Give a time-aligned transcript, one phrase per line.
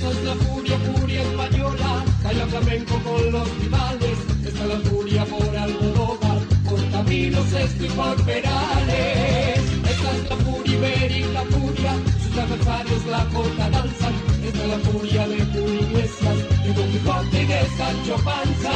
[0.00, 4.18] Esta es la furia, furia española, baila flamenco con los rivales.
[4.46, 9.60] Esta es la furia por Almodóvar, por caminos esto y por perales.
[9.92, 11.92] Esta es la furia ibérica, furia,
[12.22, 14.14] sus adversarios la jota danzan.
[14.42, 18.72] Esta es la furia de Iglesias, de Don Quijote y de Sancho Panza.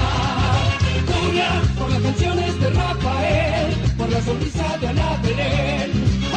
[1.08, 5.90] Furia por las canciones de Rafael, por la sonrisa de Ana Belén.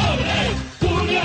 [0.08, 0.40] ¡Ole!
[0.80, 1.24] Furia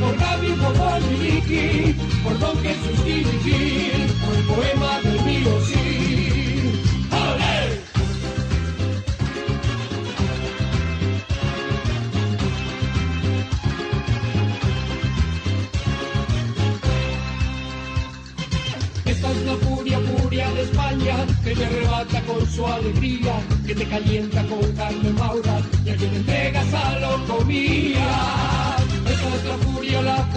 [0.00, 6.80] por Gaby, por Juan Jesús y Gil, por el poema del mío sí.
[19.04, 23.34] Esta es la furia, furia de España, que te arrebata con su alegría,
[23.66, 28.83] que te calienta con carne maura y a quien entregas a lo comía.
[29.24, 30.28] Es la furia, la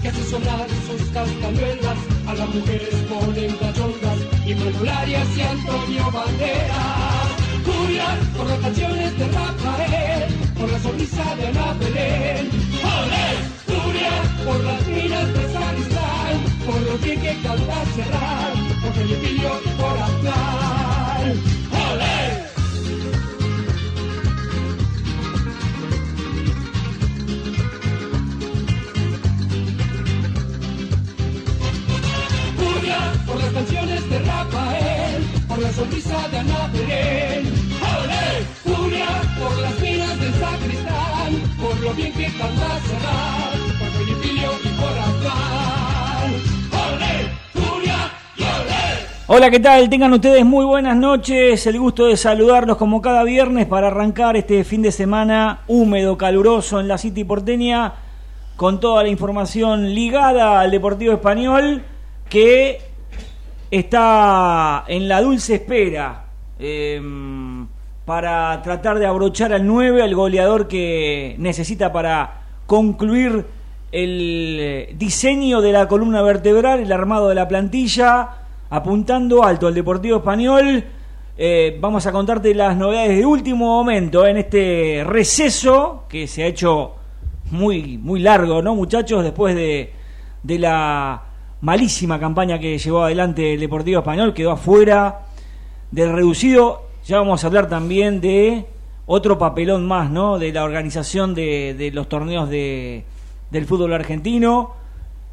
[0.00, 6.10] que hace sonar sus castañuelas, a las mujeres ponen cachondas, y Manuel Arias y Antonio
[6.10, 7.28] Banderas.
[7.64, 12.50] Furia por las canciones de Rafael, por la sonrisa de Ana Belén.
[12.82, 13.28] ¡Olé!
[13.66, 14.12] Furia
[14.44, 16.34] por las minas de Sacristán,
[16.66, 20.63] por lo que canta cerrar, por Felipillo y por Aznar.
[35.64, 37.46] La sonrisa de Ana Belén.
[37.80, 38.44] ¡Olé!
[38.62, 39.06] Furia
[39.38, 44.98] por las minas del sacristán, por lo bien que canta cerrar, por Felipillo y por
[45.08, 46.30] Aznar.
[46.92, 47.14] ¡Olé!
[47.56, 48.84] Olé.
[49.26, 49.88] Hola, ¿qué tal?
[49.88, 51.66] Tengan ustedes muy buenas noches.
[51.66, 56.78] El gusto de saludarlos como cada viernes para arrancar este fin de semana húmedo, caluroso
[56.78, 57.94] en la City porteña,
[58.56, 61.84] con toda la información ligada al Deportivo Español
[62.28, 62.93] que
[63.70, 66.24] está en la dulce espera
[66.58, 67.00] eh,
[68.04, 73.44] para tratar de abrochar al 9, al goleador que necesita para concluir
[73.92, 78.28] el diseño de la columna vertebral, el armado de la plantilla,
[78.68, 80.84] apuntando alto al Deportivo Español.
[81.36, 86.46] Eh, vamos a contarte las novedades de último momento en este receso que se ha
[86.46, 86.94] hecho
[87.50, 89.22] muy, muy largo, ¿no, muchachos?
[89.22, 89.92] Después de,
[90.42, 91.22] de la
[91.64, 95.20] malísima campaña que llevó adelante el Deportivo Español, quedó afuera
[95.90, 96.82] del reducido.
[97.06, 98.66] Ya vamos a hablar también de
[99.06, 100.38] otro papelón más, ¿no?
[100.38, 103.06] De la organización de, de los torneos de,
[103.50, 104.72] del fútbol argentino.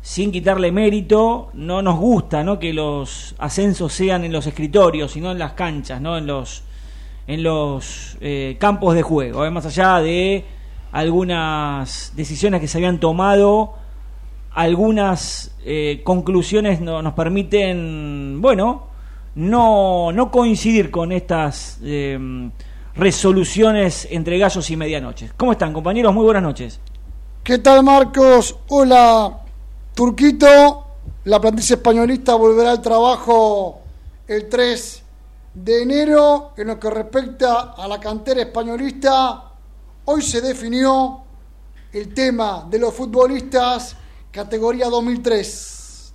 [0.02, 2.60] Sin quitarle mérito, no nos gusta, ¿no?
[2.60, 6.18] Que los ascensos sean en los escritorios, sino en las canchas, ¿no?
[6.18, 6.64] En los,
[7.28, 9.46] en los eh, campos de juego.
[9.46, 9.52] ¿eh?
[9.52, 10.46] Más allá de
[10.94, 13.81] algunas decisiones que se habían tomado,
[14.54, 18.88] algunas eh, conclusiones no, nos permiten, bueno,
[19.36, 22.50] no, no coincidir con estas eh,
[22.96, 25.34] resoluciones entre gallos y medianoches.
[25.38, 26.14] ¿Cómo están, compañeros?
[26.14, 26.80] Muy buenas noches.
[27.44, 28.58] ¿Qué tal, Marcos?
[28.70, 29.40] Hola,
[29.96, 30.86] Turquito.
[31.26, 33.82] La plantilla españolista volverá al trabajo
[34.28, 35.04] el 3
[35.54, 36.52] de enero.
[36.58, 39.44] En lo que respecta a la cantera españolista,
[40.06, 41.22] hoy se definió
[41.94, 43.96] el tema de los futbolistas
[44.32, 46.14] categoría 2003.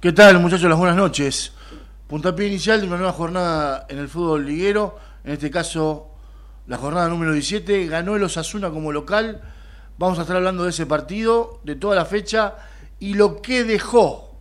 [0.00, 0.68] ¿Qué tal, muchachos?
[0.68, 1.52] Las buenas noches.
[2.06, 4.96] Puntapié inicial de una nueva jornada en el fútbol liguero.
[5.24, 6.08] En este caso,
[6.68, 7.86] la jornada número 17.
[7.86, 9.42] Ganó el Osasuna como local.
[9.98, 12.54] Vamos a estar hablando de ese partido, de toda la fecha
[13.00, 14.36] y lo que dejó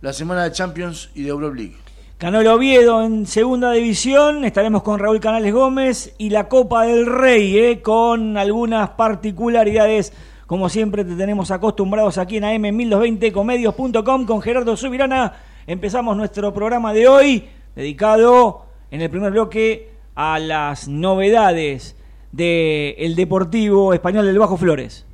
[0.00, 1.76] la semana de Champions y de Euroleague.
[2.20, 4.44] Ganó el Oviedo en segunda división.
[4.44, 7.82] Estaremos con Raúl Canales Gómez y la Copa del Rey, ¿eh?
[7.82, 10.12] con algunas particularidades.
[10.46, 15.32] Como siempre te tenemos acostumbrados aquí en AM1220comedios.com con Gerardo Subirana.
[15.66, 21.96] Empezamos nuestro programa de hoy dedicado en el primer bloque a las novedades
[22.30, 25.04] del Deportivo Español del Bajo Flores.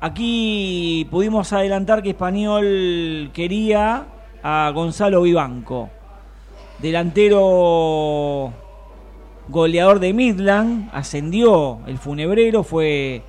[0.00, 4.06] aquí pudimos adelantar que Español quería
[4.42, 5.88] a Gonzalo Vivanco,
[6.80, 8.52] delantero
[9.48, 13.22] goleador de Midland, ascendió el funebrero, fue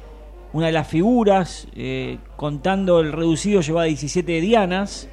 [0.54, 5.08] una de las figuras, eh, contando el reducido llevaba 17 dianas.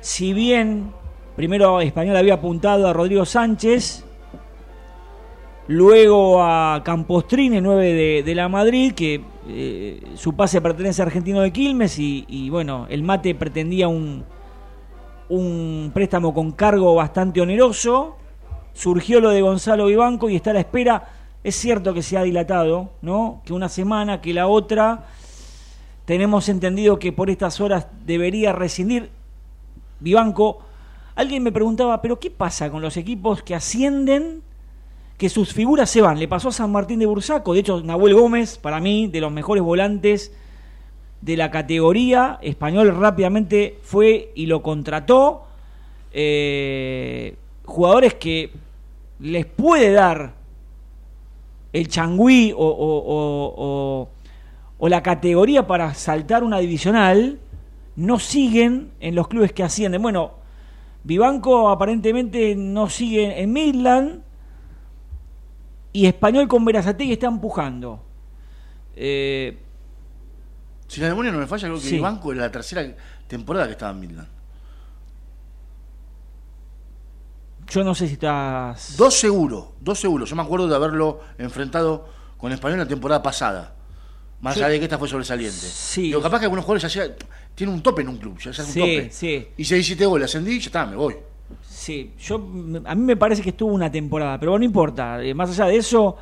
[0.00, 0.92] Si bien
[1.38, 4.04] primero Español había apuntado a Rodrigo Sánchez,
[5.68, 11.52] luego a Campostrine, 9 de, la Madrid, que eh, su pase pertenece a Argentino de
[11.52, 14.24] Quilmes y, bueno, el mate pretendía un,
[15.28, 18.16] un préstamo con cargo bastante oneroso.
[18.74, 21.08] Surgió lo de Gonzalo Vivanco y está a la espera.
[21.44, 23.42] Es cierto que se ha dilatado, ¿no?
[23.44, 25.06] Que una semana, que la otra.
[26.04, 29.10] Tenemos entendido que por estas horas debería rescindir
[30.00, 30.64] Vivanco.
[31.18, 34.42] Alguien me preguntaba, ¿pero qué pasa con los equipos que ascienden
[35.16, 36.20] que sus figuras se van.
[36.20, 37.52] Le pasó a San Martín de Bursaco.
[37.52, 40.32] De hecho, Nahuel Gómez, para mí, de los mejores volantes
[41.20, 45.48] de la categoría, español rápidamente fue y lo contrató.
[46.12, 47.34] Eh,
[47.64, 48.52] jugadores que
[49.18, 50.34] les puede dar
[51.72, 54.08] el changüí o,
[54.78, 57.40] o, la categoría para saltar una divisional,
[57.96, 60.00] no siguen en los clubes que ascienden.
[60.00, 60.37] Bueno,
[61.04, 64.22] Vivanco aparentemente no sigue en Midland
[65.92, 68.04] y Español con Verazategui está empujando.
[68.94, 69.58] Eh,
[70.86, 72.84] si la memoria no me falla, creo que el banco era la tercera
[73.26, 74.28] temporada que estaba en Midland.
[77.68, 78.96] Yo no sé si estás.
[78.96, 80.30] Dos seguros, dos seguros.
[80.30, 82.08] Yo me acuerdo de haberlo enfrentado
[82.38, 83.74] con Español la temporada pasada.
[84.40, 85.66] Más allá de que esta fue sobresaliente.
[85.66, 86.02] Sí.
[86.02, 87.04] Digo, capaz que algunos jugadores ya,
[87.58, 89.08] tienen un tope en un club, ya, es un tope.
[89.10, 89.48] Sí.
[89.56, 91.16] Y si hay siete goles, ascendí, ya está, me voy.
[91.68, 92.36] Sí, yo
[92.84, 95.20] a mí me parece que estuvo una temporada, pero bueno, no importa.
[95.24, 96.16] Eh, más allá de eso,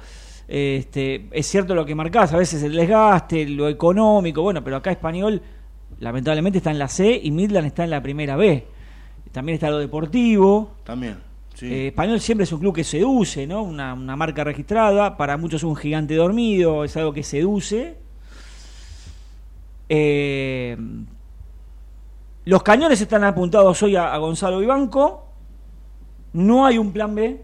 [0.49, 4.91] este, es cierto lo que marcás, a veces el desgaste, lo económico, bueno, pero acá
[4.91, 5.43] Español
[6.01, 8.67] lamentablemente está en la C y Midland está en la primera B.
[9.31, 10.77] También está lo deportivo.
[10.85, 11.19] También.
[11.53, 11.67] Sí.
[11.67, 13.63] Eh, Español siempre es un club que seduce, ¿no?
[13.63, 15.19] Una, una marca registrada.
[15.19, 17.99] Para muchos es un gigante dormido, es algo que seduce.
[19.91, 20.79] Eh,
[22.47, 25.27] los cañones están apuntados hoy a, a Gonzalo Vivanco.
[26.33, 27.43] No hay un plan B.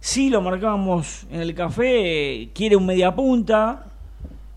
[0.00, 3.84] Sí lo marcábamos en el café, quiere un media punta.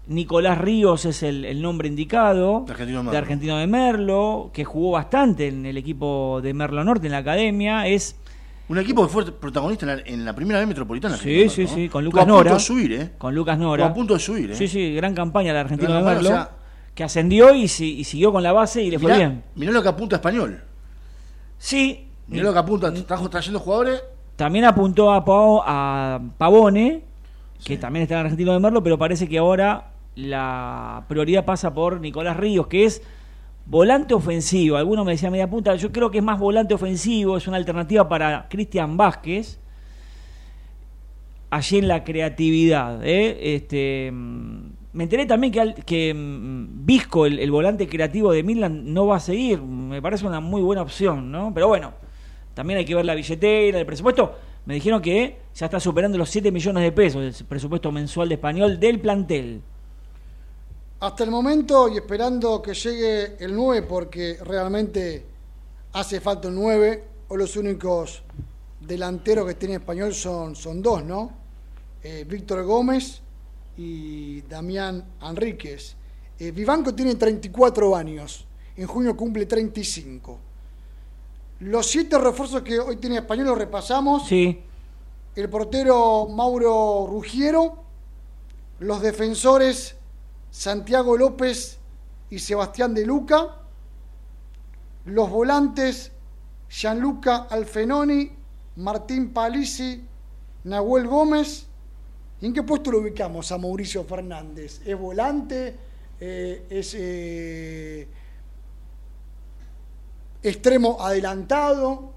[0.07, 5.77] Nicolás Ríos es el, nombre indicado de Argentino, de Merlo, que jugó bastante en el
[5.77, 7.87] equipo de Merlo Norte, en la academia.
[7.87, 8.15] Es
[8.67, 11.17] un equipo que fue protagonista en la, primera vez metropolitana.
[11.17, 12.51] Sí, sí, sí, con Lucas Nora.
[12.51, 13.11] A punto de subir, ¿eh?
[13.17, 13.85] Con Lucas Nora.
[13.87, 14.55] a punto de subir, ¿eh?
[14.55, 16.47] Sí, sí, gran campaña de Argentino de Merlo.
[16.95, 19.43] Que ascendió y, siguió con la base y le fue bien.
[19.55, 20.61] Mirá lo que apunta español.
[21.57, 24.03] Sí, Mirá lo que apunta, está trayendo jugadores.
[24.37, 27.03] También apuntó a, a Pavone,
[27.63, 31.99] que también está en Argentino de Merlo, pero parece que ahora la prioridad pasa por
[31.99, 33.01] Nicolás Ríos, que es
[33.65, 34.77] volante ofensivo.
[34.77, 38.07] Algunos me decían media punta, yo creo que es más volante ofensivo, es una alternativa
[38.07, 39.59] para Cristian Vázquez.
[41.49, 43.05] Allí en la creatividad.
[43.05, 43.55] ¿eh?
[43.55, 45.53] Este, mm, me enteré también
[45.85, 49.61] que, mm, Visco, el, volante creativo de Milan, no va a seguir.
[49.61, 51.53] Me parece una muy buena opción, ¿no?
[51.53, 51.93] Pero bueno,
[52.53, 54.35] también hay que ver la billetera, el presupuesto.
[54.65, 58.35] Me dijeron que ya está superando los 7 millones de pesos el presupuesto mensual de
[58.35, 59.61] español del plantel.
[60.99, 65.25] Hasta el momento y esperando que llegue el 9 porque realmente
[65.93, 68.21] hace falta un 9 o los únicos
[68.81, 71.31] delanteros que tiene español son, son dos, ¿no?
[72.03, 73.21] Eh, Víctor Gómez
[73.77, 75.95] y Damián Enríquez.
[76.39, 80.51] Eh, Vivanco tiene 34 años, en junio cumple 35
[81.61, 84.27] los siete refuerzos que hoy tiene Español los repasamos.
[84.27, 84.61] Sí.
[85.35, 87.83] El portero Mauro Rugiero,
[88.79, 89.95] los defensores
[90.49, 91.77] Santiago López
[92.31, 93.57] y Sebastián de Luca,
[95.05, 96.11] los volantes
[96.67, 98.31] Gianluca Alfenoni,
[98.77, 100.03] Martín Palisi,
[100.63, 101.67] Nahuel Gómez.
[102.41, 104.81] ¿Y en qué puesto lo ubicamos a Mauricio Fernández?
[104.85, 105.75] ¿Es volante?
[106.19, 108.07] Eh, ¿Es eh,
[110.43, 112.13] extremo adelantado.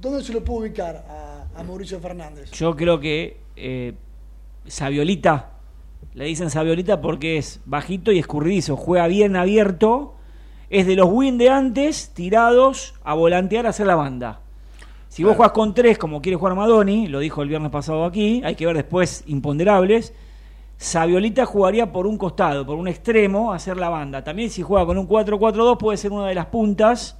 [0.00, 1.04] ¿Dónde se lo puede ubicar
[1.56, 2.50] a, Mauricio Fernández?
[2.50, 3.94] Yo creo que eh,
[4.66, 5.50] Saviolita.
[6.14, 8.76] Le dicen Saviolita porque es bajito y escurridizo.
[8.76, 10.16] Juega bien abierto.
[10.70, 14.41] Es de los win de antes, tirados a volantear a hacer la banda.
[15.12, 18.40] Si vos jugás con tres, como quiere jugar Madoni, lo dijo el viernes pasado aquí,
[18.46, 20.14] hay que ver después imponderables.
[20.78, 24.24] Saviolita jugaría por un costado, por un extremo, a hacer la banda.
[24.24, 27.18] También si juega con un 4-4-2 puede ser una de las puntas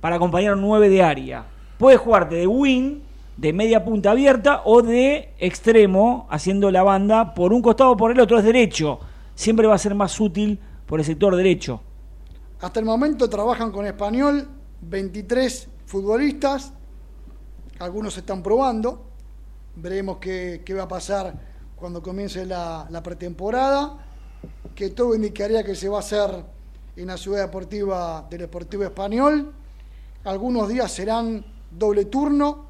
[0.00, 1.46] para acompañar un 9 de área.
[1.78, 3.02] Puede jugarte de win,
[3.36, 8.12] de media punta abierta o de extremo, haciendo la banda por un costado o por
[8.12, 9.00] el otro, es derecho.
[9.34, 11.80] Siempre va a ser más útil por el sector derecho.
[12.60, 14.46] Hasta el momento trabajan con español
[14.82, 16.74] 23 futbolistas,
[17.78, 19.06] algunos se están probando,
[19.76, 21.32] veremos qué, qué va a pasar
[21.76, 23.96] cuando comience la, la, pretemporada,
[24.74, 26.44] que todo indicaría que se va a hacer
[26.94, 29.54] en la ciudad deportiva del Deportivo Español.
[30.24, 32.66] Algunos días serán doble turno,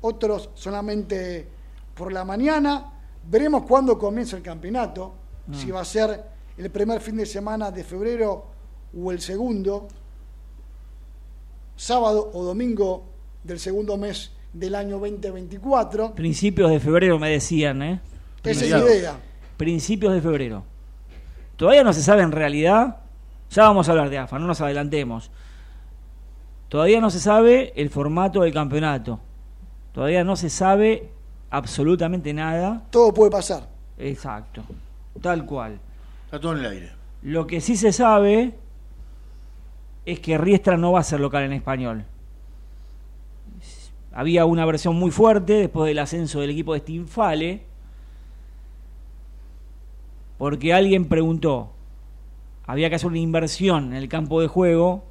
[0.00, 1.46] otros solamente
[1.94, 2.92] por la mañana.
[3.30, 5.14] Veremos cuándo comienza el campeonato,
[5.46, 5.54] mm.
[5.54, 6.24] si va a ser
[6.58, 8.44] el primer fin de semana de febrero
[9.00, 9.86] o el segundo
[11.80, 13.04] sábado o domingo
[13.42, 16.14] del segundo mes del año 2024.
[16.14, 18.00] Principios de febrero me decían, ¿eh?
[18.44, 19.16] Esa es la idea.
[19.56, 20.62] Principios de febrero.
[21.56, 22.98] Todavía no se sabe en realidad,
[23.50, 25.30] ya vamos a hablar de AFA, no nos adelantemos.
[26.68, 29.18] Todavía no se sabe el formato del campeonato.
[29.94, 31.08] Todavía no se sabe
[31.48, 32.82] absolutamente nada.
[32.90, 33.66] Todo puede pasar.
[33.96, 34.62] Exacto.
[35.22, 35.80] Tal cual.
[36.26, 36.92] Está todo en el aire.
[37.22, 38.54] Lo que sí se sabe
[40.12, 42.04] es que Riestra no va a ser local en español.
[44.12, 47.62] Había una versión muy fuerte después del ascenso del equipo de Stinfale,
[50.36, 51.72] porque alguien preguntó,
[52.66, 55.04] había que hacer una inversión en el campo de juego,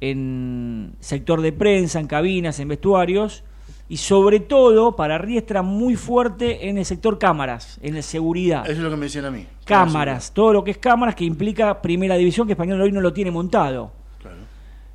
[0.00, 3.44] en sector de prensa, en cabinas, en vestuarios,
[3.88, 8.62] y sobre todo para Riestra muy fuerte en el sector cámaras, en la seguridad.
[8.64, 9.46] Eso es lo que me decían a mí.
[9.64, 13.12] Cámaras, todo lo que es cámaras que implica primera división, que Español hoy no lo
[13.12, 13.92] tiene montado.
[14.20, 14.36] Claro.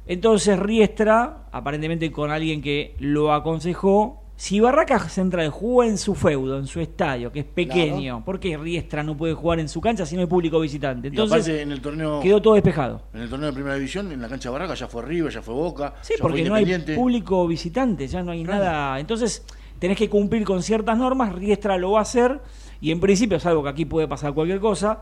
[0.06, 6.60] Entonces Riestra, aparentemente con alguien que lo aconsejó, si Barracas Central juega en su feudo,
[6.60, 8.26] en su estadio, que es pequeño, Claro.
[8.26, 11.08] ¿por qué Riestra no puede jugar en su cancha si no hay público visitante?
[11.08, 13.02] Entonces aparte, en el torneo, quedó todo despejado.
[13.16, 15.42] en el torneo de primera división, en la cancha de Barraca ya fue River, ya
[15.42, 18.64] fue Boca, Sí, ya fue porque no hay público visitante, ya no hay Claro.
[18.64, 19.00] nada.
[19.00, 19.44] Entonces,
[19.80, 22.40] tenés que cumplir con ciertas normas, Riestra lo va a hacer,
[22.82, 25.00] y en principio, salvo que aquí puede pasar cualquier cosa,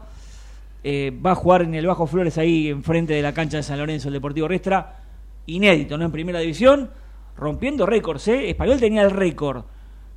[0.84, 3.80] eh, va a jugar en el Bajo Flores, ahí enfrente de la cancha de San
[3.80, 5.00] Lorenzo, el Deportivo Riestra,
[5.48, 6.06] inédito, ¿no?
[6.06, 6.92] En primera división,
[7.36, 8.50] rompiendo récords, ¿eh?
[8.50, 9.64] Español tenía el récord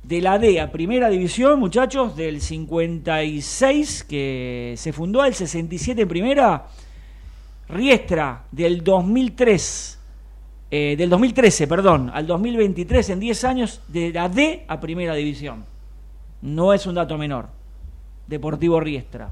[0.03, 6.07] de la D a primera división, muchachos, del 56 que se fundó, al 67 en
[6.07, 6.67] primera,
[7.67, 9.99] Riestra del 2003,
[10.71, 15.65] eh, del 2013, perdón, al 2023 en 10 años de la D a primera división.
[16.41, 17.47] No es un dato menor.
[18.27, 19.31] Deportivo Riestra,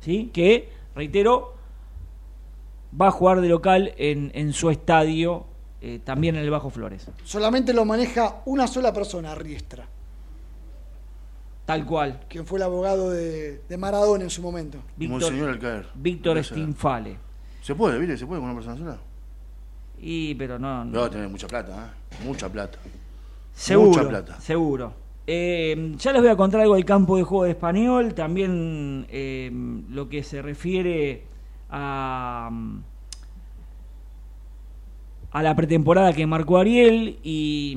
[0.00, 0.30] ¿sí?
[0.32, 1.54] Que reitero
[2.98, 5.44] va a jugar de local en, en su estadio,
[5.80, 7.08] eh, también en el Bajo Flores.
[7.24, 9.86] Solamente lo maneja una sola persona, Riestra,
[11.64, 12.20] Tal cual.
[12.28, 14.78] quien fue el abogado de, de Maradona en su momento.
[14.96, 15.86] Víctor, Monseñor Alcaer.
[15.94, 16.42] Víctor.
[16.44, 17.16] Stinfale.
[17.62, 18.16] Se puede, ¿viste?
[18.16, 18.98] Se puede con una persona sola.
[20.00, 20.84] Y, pero no.
[20.84, 21.02] no.
[21.04, 22.24] A tener mucha plata, ¿eh?
[22.24, 22.78] Mucha plata.
[23.54, 24.40] Seguro, Mucha plata.
[24.40, 24.92] seguro.
[25.30, 29.50] Eh, ya les voy a contar algo del campo de juego de español, también eh,
[29.90, 31.24] lo que se refiere
[31.68, 32.50] a,
[35.30, 37.76] a la pretemporada que marcó Ariel y,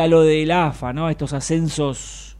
[0.00, 1.08] a lo de la AFA, ¿no?
[1.08, 2.36] Estos ascensos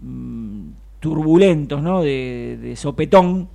[0.00, 2.00] mm, turbulentos, ¿no?
[2.00, 3.50] De sopetón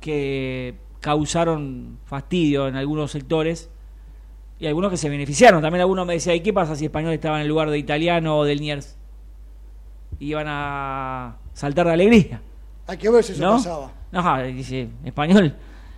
[0.00, 3.70] que causaron fastidio en algunos sectores
[4.64, 5.60] y algunos que se beneficiaron.
[5.60, 8.38] También algunos me decían, ¿y qué pasa si Español estaba en el lugar de Italiano
[8.38, 8.96] o del Niers?
[10.20, 12.40] Iban a saltar de alegría.
[12.86, 13.52] Hay que ver si eso ¿No?
[13.52, 13.92] pasaba.
[14.10, 15.54] Ajá, dice, Español,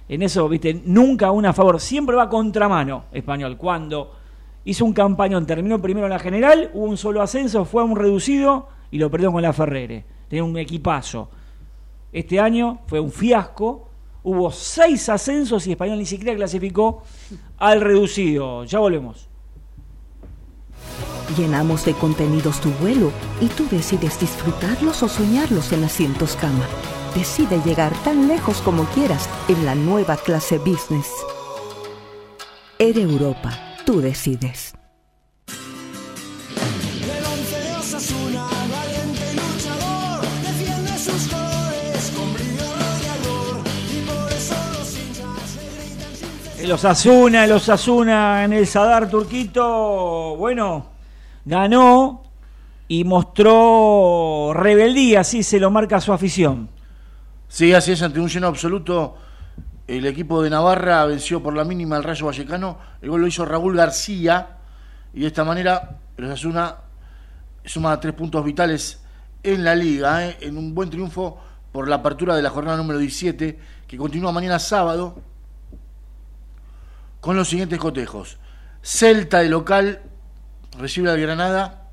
[0.09, 3.57] en eso, viste, nunca una a favor, siempre va contramano Español.
[3.57, 4.17] Cuando
[4.65, 7.95] hizo un campañón, terminó primero en la general, hubo un solo ascenso, fue a un
[7.95, 10.05] reducido y lo perdió con la Ferrere.
[10.29, 11.29] Tenía un equipazo.
[12.13, 13.86] Este año fue un fiasco,
[14.27, 17.05] hubo seis ascensos y Español ni siquiera clasificó
[17.59, 18.65] al reducido.
[18.65, 19.29] Ya volvemos.
[21.39, 26.67] Llenamos de contenidos tu vuelo y tú decides disfrutarlos o soñarlos en asientos cama.
[27.15, 31.09] Decide llegar tan lejos como quieras en la nueva clase business.
[32.81, 34.75] Air Europa, tú decides.
[46.67, 50.35] El Osasuna, el Osasuna en el Sadar Turquito.
[50.37, 50.89] Bueno,
[51.45, 52.25] ganó
[52.89, 56.69] y mostró rebeldía, así se lo marca su afición.
[57.47, 59.17] Sí, así es, ante un lleno absoluto,
[59.87, 62.79] el equipo de Navarra venció por la mínima al Rayo Vallecano.
[63.01, 64.57] El gol lo hizo Raúl García
[65.15, 66.79] y de esta manera el Osasuna
[67.65, 69.05] suma tres puntos vitales
[69.45, 70.39] en la liga, ¿eh?
[70.41, 71.39] en un buen triunfo
[71.71, 73.57] por la apertura de la jornada número 17,
[73.87, 75.23] que continúa mañana sábado
[77.27, 78.39] con los siguientes cotejos.
[78.83, 80.01] Celta de local
[80.79, 81.89] recibe al Granada.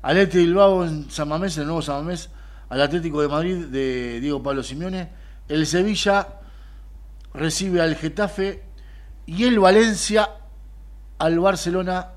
[0.00, 2.30] Alete Bilbao en San Mamés, en el nuevo San Mamés,
[2.70, 5.10] al Atlético de Madrid de Diego Pablo Simeone.
[5.48, 6.28] El Sevilla
[7.34, 8.62] recibe al Getafe
[9.26, 10.30] y el Valencia
[11.18, 12.12] al Barcelona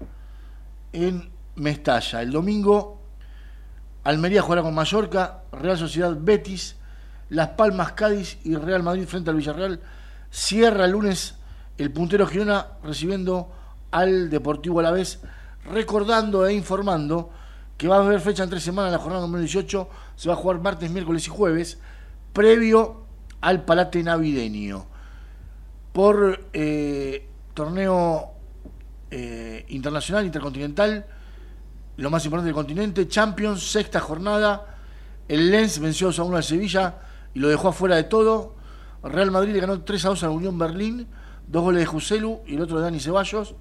[0.93, 2.21] en Mestalla.
[2.21, 3.01] El domingo
[4.05, 6.77] Almería jugará con Mallorca, Real Sociedad Betis,
[7.27, 9.81] Las Palmas Cádiz y Real Madrid frente al Villarreal.
[10.31, 11.38] Cierra el lunes
[11.79, 13.49] el puntero Girona recibiendo
[13.91, 15.19] al Deportivo Alavés,
[15.71, 17.31] recordando e informando
[17.77, 20.37] que va a haber fecha en tres semanas, la jornada número 18 se va a
[20.37, 21.79] jugar martes, miércoles y jueves,
[22.33, 23.05] previo
[23.39, 24.85] al palate navideño.
[25.93, 28.33] Por eh, torneo
[29.09, 31.05] eh, internacional, intercontinental,
[31.95, 34.77] lo más importante del continente, Champions, sexta jornada,
[35.29, 36.95] el Lens venció 2 a 1 al Sevilla
[37.33, 38.55] y lo dejó afuera de todo.
[39.03, 41.07] Real Madrid le ganó 3 a 2 a la Unión Berlín,
[41.49, 43.55] dos goles de Juselu y el otro de Dani Ceballos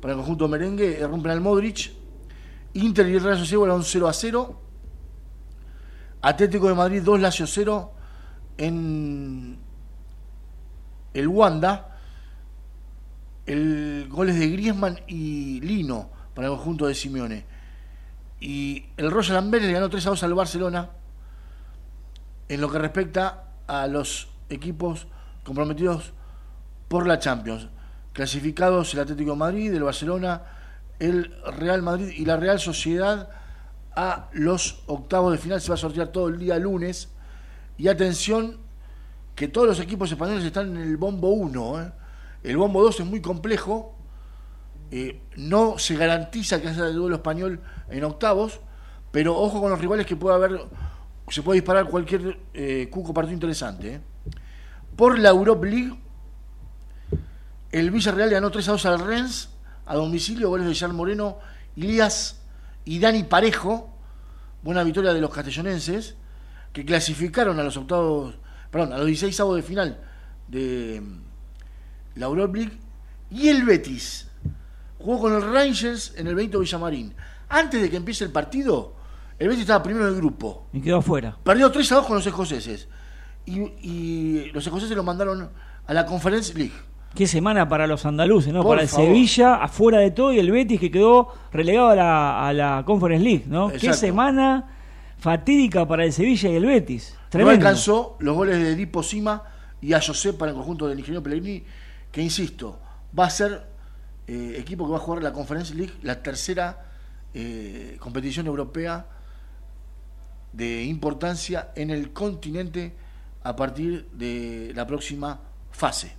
[0.00, 1.92] para el conjunto merengue, rompen al Modric.
[2.74, 4.62] Inter y el Real Sociedad un 0 a 0.
[6.20, 7.92] Atlético de Madrid 2 Lazio 0
[8.58, 9.58] en
[11.14, 11.96] el Wanda.
[13.46, 17.46] El goles de Griezmann y Lino para el conjunto de Simeone.
[18.40, 20.90] Y el Royal Amberes le ganó 3 a 2 al Barcelona
[22.48, 25.06] en lo que respecta a los equipos
[25.44, 26.12] comprometidos
[26.88, 27.68] por la Champions.
[28.12, 30.42] Clasificados el Atlético de Madrid, el Barcelona,
[30.98, 33.28] el Real Madrid y la Real Sociedad
[33.94, 35.60] a los octavos de final.
[35.60, 37.10] Se va a sortear todo el día lunes.
[37.76, 38.58] Y atención,
[39.38, 41.80] que todos los equipos españoles están en el bombo 1.
[41.80, 41.92] ¿eh?
[42.42, 43.94] El bombo 2 es muy complejo.
[44.90, 48.60] Eh, no se garantiza que haya el duelo español en octavos,
[49.12, 50.60] pero ojo con los rivales que puede haber,
[51.28, 54.00] se puede disparar cualquier eh, cuco partido interesante.
[54.96, 55.96] Por la Europa League,
[57.72, 59.50] el Villarreal ganó 3 a 2 al Rennes
[59.86, 61.38] a domicilio, goles de Jean Moreno,
[61.76, 62.40] Ilías
[62.84, 63.94] y Dani Parejo.
[64.62, 66.16] Buena victoria de los castellonenses,
[66.72, 68.34] que clasificaron a los octavos,
[68.70, 70.00] perdón, a los 16 avos de final
[70.48, 71.02] de
[72.16, 72.78] la Europa League.
[73.30, 74.28] Y el Betis
[74.98, 77.14] jugó con el Rangers en el Benito Villamarín.
[77.48, 78.94] Antes de que empiece el partido,
[79.38, 80.66] el Betis estaba primero en el grupo.
[80.72, 81.36] Y quedó afuera.
[81.42, 82.88] Perdió 3 a 2 con los escoceses.
[83.46, 85.48] Y, y los escoceses lo mandaron
[85.86, 86.74] a la Conference League.
[87.14, 88.62] Qué semana para los andaluces, ¿no?
[88.62, 89.06] Por para el favor.
[89.06, 93.24] Sevilla, afuera de todo, y el Betis que quedó relegado a la, a la Conference
[93.24, 93.70] League, ¿no?
[93.72, 94.68] Qué semana
[95.18, 97.14] fatídica para el Sevilla y el Betis.
[97.14, 97.66] No Tremendo.
[97.66, 99.42] alcanzó los goles de Edipo Sima
[99.80, 101.64] y a José para el conjunto del ingeniero Pellegrini,
[102.12, 102.80] que insisto,
[103.18, 103.66] va a ser
[104.26, 106.84] eh, equipo que va a jugar la Conference League, la tercera
[107.34, 109.06] eh, competición europea
[110.52, 112.94] de importancia en el continente
[113.42, 115.40] a partir de la próxima
[115.70, 116.17] fase.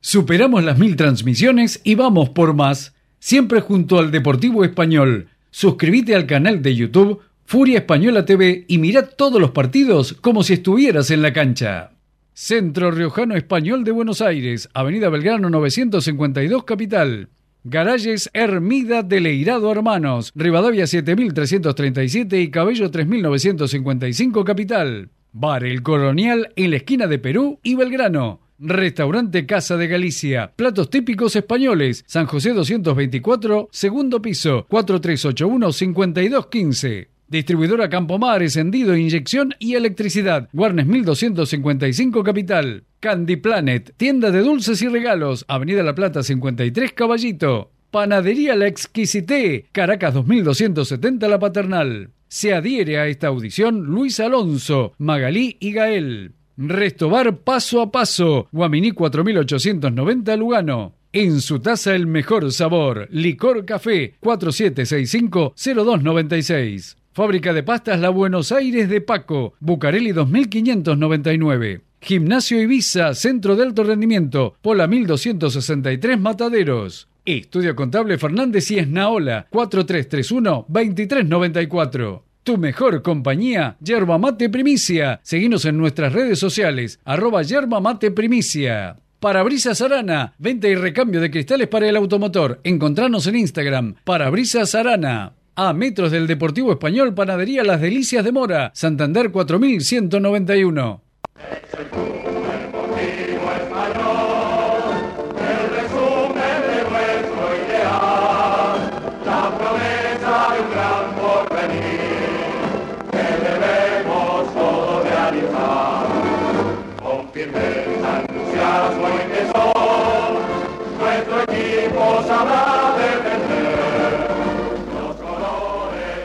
[0.00, 2.94] Superamos las mil transmisiones y vamos por más.
[3.24, 5.28] Siempre junto al Deportivo Español.
[5.50, 10.52] Suscríbete al canal de YouTube Furia Española TV y mira todos los partidos como si
[10.52, 11.92] estuvieras en la cancha.
[12.34, 17.30] Centro Riojano Español de Buenos Aires, Avenida Belgrano 952 Capital.
[17.62, 25.08] Garajes Hermida de Leirado Hermanos, Rivadavia 7337 y Cabello 3955 Capital.
[25.32, 28.43] Bar El Colonial en la esquina de Perú y Belgrano.
[28.66, 30.54] Restaurante Casa de Galicia.
[30.56, 32.02] Platos típicos españoles.
[32.06, 37.08] San José 224, segundo piso, 4381-5215.
[37.28, 40.48] Distribuidora Campomar, encendido, inyección y electricidad.
[40.54, 42.84] Warnes 1255 Capital.
[43.00, 45.44] Candy Planet, tienda de dulces y regalos.
[45.46, 47.70] Avenida La Plata 53 Caballito.
[47.90, 52.12] Panadería La Exquisité, Caracas 2270 La Paternal.
[52.28, 56.32] Se adhiere a esta audición Luis Alonso, Magalí y Gael.
[56.56, 60.94] Restobar paso a paso, Guaminí 4890 Lugano.
[61.12, 66.94] En su taza el mejor sabor, Licor Café 4765-0296.
[67.12, 71.80] Fábrica de pastas La Buenos Aires de Paco, Bucareli 2599.
[72.00, 77.08] Gimnasio Ibiza, Centro de Alto Rendimiento, Pola 1263 Mataderos.
[77.24, 82.22] Estudio Contable Fernández y Esnaola, 4331-2394.
[82.44, 85.18] Tu mejor compañía, Yerba Mate Primicia.
[85.22, 88.96] Seguinos en nuestras redes sociales, arroba Yerba Mate Primicia.
[89.18, 92.60] Parabrisas Arana, venta y recambio de cristales para el automotor.
[92.62, 95.32] Encontranos en Instagram, Parabrisas Arana.
[95.56, 101.00] A metros del Deportivo Español, Panadería Las Delicias de Mora, Santander 4191.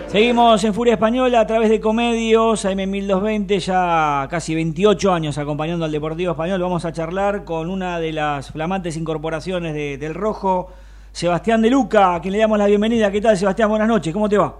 [0.08, 5.92] Seguimos en Furia Española a través de Comedios, AM1220, ya casi 28 años acompañando al
[5.92, 6.60] Deportivo Español.
[6.62, 10.72] Vamos a charlar con una de las flamantes incorporaciones de- del Rojo,
[11.12, 13.12] Sebastián de Luca, a quien le damos la bienvenida.
[13.12, 13.70] ¿Qué tal, Sebastián?
[13.70, 14.56] Buenas noches, ¿cómo te va?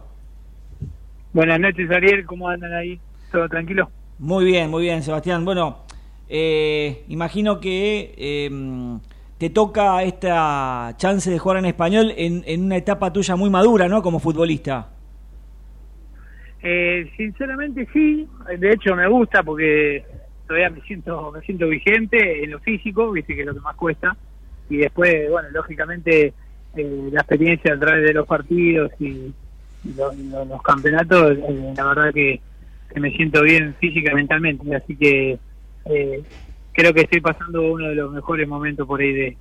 [1.34, 2.28] Buenas noches, Ariel.
[2.28, 3.00] ¿Cómo andan ahí?
[3.32, 3.90] ¿Todo tranquilo?
[4.20, 5.46] Muy bien, muy bien, Sebastián.
[5.46, 5.78] Bueno,
[6.28, 8.50] eh, imagino que eh,
[9.40, 13.88] te toca esta chance de jugar en español en, en una etapa tuya muy madura,
[13.88, 14.04] ¿no?
[14.04, 14.90] Como futbolista.
[16.62, 18.28] Eh, sinceramente sí.
[18.58, 20.04] De hecho me gusta porque
[20.46, 23.78] todavía me siento me siento vigente en lo físico, viste que es lo que más
[23.78, 24.16] cuesta.
[24.70, 26.34] Y después, bueno, lógicamente
[26.76, 29.34] eh, la experiencia a través de los partidos y,
[29.96, 32.42] los campeonatos, eh, la verdad que,
[32.94, 34.76] que me siento bien física y mentalmente.
[34.76, 35.40] Así que
[35.86, 36.24] eh,
[36.74, 39.38] creo que estoy pasando uno de los mejores momentos por ahí de,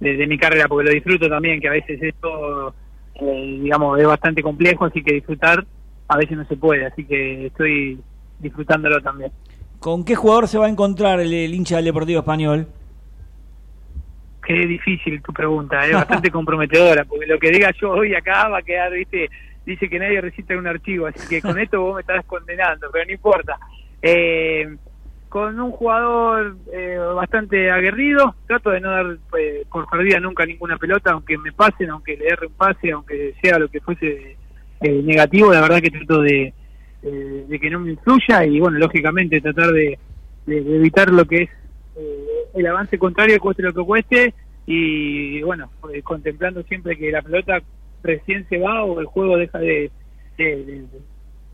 [0.00, 2.74] de, de mi carrera, porque lo disfruto también, que a veces esto,
[3.14, 5.64] eh, digamos, es bastante complejo, así que disfrutar
[6.08, 7.98] a veces no se puede, así que estoy
[8.38, 9.32] disfrutándolo también.
[9.78, 12.66] ¿Con qué jugador se va a encontrar el, el hincha del Deportivo Español?
[14.46, 18.58] Qué difícil tu pregunta, es bastante comprometedora, porque lo que diga yo hoy acá va
[18.58, 19.30] a quedar, viste,
[19.64, 23.06] dice que nadie recita un archivo, así que con esto vos me estás condenando, pero
[23.06, 23.58] no importa.
[24.02, 24.76] Eh,
[25.32, 30.76] con un jugador eh, bastante aguerrido, trato de no dar eh, por perdida nunca ninguna
[30.76, 34.36] pelota, aunque me pasen, aunque le erre un pase, aunque sea lo que fuese
[34.82, 36.52] eh, negativo, la verdad que trato de,
[37.02, 39.98] eh, de que no me influya y bueno, lógicamente tratar de,
[40.44, 41.50] de- evitar lo que es
[42.52, 44.34] el avance contrario, cueste lo que cueste,
[44.66, 45.70] y bueno,
[46.04, 47.62] contemplando siempre que la pelota
[48.02, 49.90] recién se va o el juego deja de,
[50.36, 50.84] de,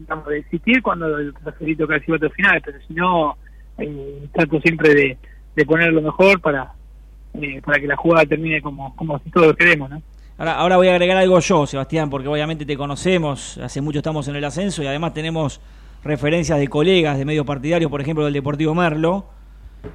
[0.01, 3.37] digamos, de existir cuando el referito casi silbato final, pero si no,
[3.79, 6.73] eh, trato siempre de, poner lo mejor para,
[7.35, 10.03] eh, para que la jugada termine como, como todos queremos, ¿no?
[10.39, 14.29] Ahora, ahora voy a agregar algo yo, Sebastián, porque obviamente te conocemos, hace mucho estamos
[14.29, 15.61] en el ascenso y además tenemos
[16.05, 19.27] referencias de colegas de medios partidarios, por ejemplo, del Deportivo Merlo,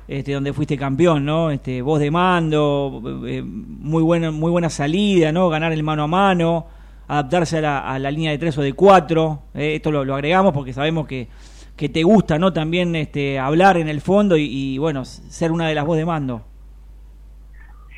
[0.07, 1.49] este, donde fuiste campeón, ¿no?
[1.49, 5.47] Este, voz de mando, eh, muy buena, muy buena salida, ¿no?
[5.47, 6.67] Ganar el mano a mano,
[7.07, 9.43] adaptarse a la, a la línea de tres o de cuatro.
[9.53, 11.29] eh, esto lo agregamos porque sabemos que,
[11.75, 12.53] que te gusta, ¿no?
[12.53, 16.05] También este, hablar en el fondo y, y, bueno, ser una de las voz de
[16.05, 16.45] mando.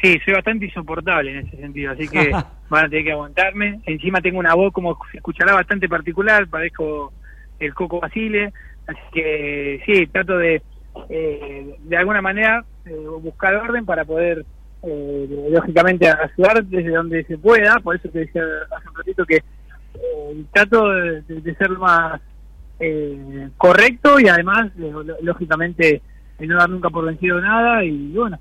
[0.02, 2.30] Sí, soy bastante insoportable en ese sentido, así que
[2.70, 3.80] van a tener que aguantarme.
[3.86, 7.12] Encima tengo una voz, como se escuchará, bastante particular, parezco
[7.60, 8.54] el Coco Basile,
[8.88, 10.62] así que sí, trato de,
[11.10, 14.46] eh, de alguna manera, eh, buscar orden para poder,
[14.84, 18.44] eh, lógicamente, ayudar desde donde se pueda, por eso te decía
[18.76, 22.22] hace un ratito que eh, trato de, de ser lo más
[22.80, 26.02] eh, correcto y además, eh, lógicamente,
[26.40, 28.38] no dar nunca por vencido nada y bueno,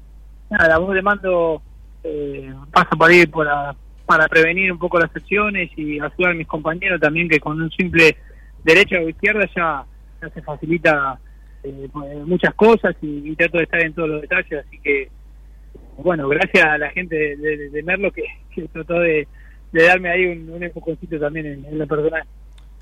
[0.50, 1.62] nada, la voz de mando
[2.02, 3.74] eh, pasa por ahí para,
[4.06, 7.70] para prevenir un poco las acciones y ayudar a mis compañeros también que con un
[7.70, 8.16] simple
[8.64, 9.84] derecha o izquierda ya,
[10.32, 11.18] se facilita
[11.62, 11.88] eh,
[12.24, 15.08] muchas cosas y, trato de estar en todos los detalles, así que
[15.98, 19.28] bueno, gracias a la gente de, Merlo que, que trató de,
[19.72, 22.24] darme ahí un, un también en, en lo personal.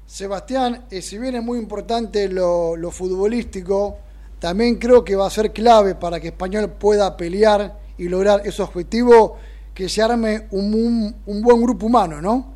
[0.06, 3.98] Sebastián, eh, si bien es muy importante lo, futbolístico,
[4.38, 8.62] también creo que va a ser clave para que Español pueda pelear y lograr ese
[8.62, 9.38] objetivo,
[9.74, 12.52] que se arme un, un- buen grupo humano, ¿no?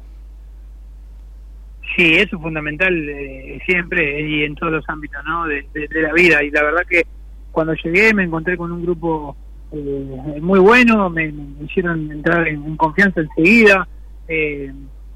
[1.96, 5.46] Sí, eso es fundamental eh, siempre y en todos los ámbitos ¿no?
[5.46, 6.42] de, la vida.
[6.42, 7.04] Y la verdad que
[7.52, 9.34] cuando llegué me encontré con un grupo
[9.72, 13.88] eh, muy bueno, me, me hicieron entrar en, en confianza enseguida.
[14.28, 14.72] Eh,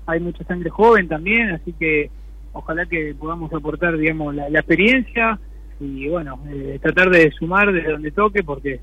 [0.07, 2.11] hay mucha sangre joven también, así que
[2.53, 5.39] ojalá que podamos aportar, digamos, la, la experiencia
[5.81, 8.81] y bueno, eh, tratar de sumar desde donde toque, porque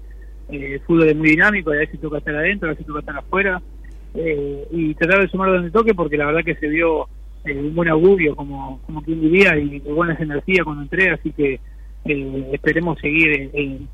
[0.50, 3.00] eh, el fútbol es muy dinámico, y a veces toca estar adentro, a veces toca
[3.00, 3.62] estar afuera,
[4.16, 7.08] eh, y tratar de sumar donde toque, porque la verdad que se vio
[7.46, 11.60] eh, un buen augurio, como, como quien diría, y buenas energías cuando entré, así que
[12.06, 13.88] eh, esperemos seguir en,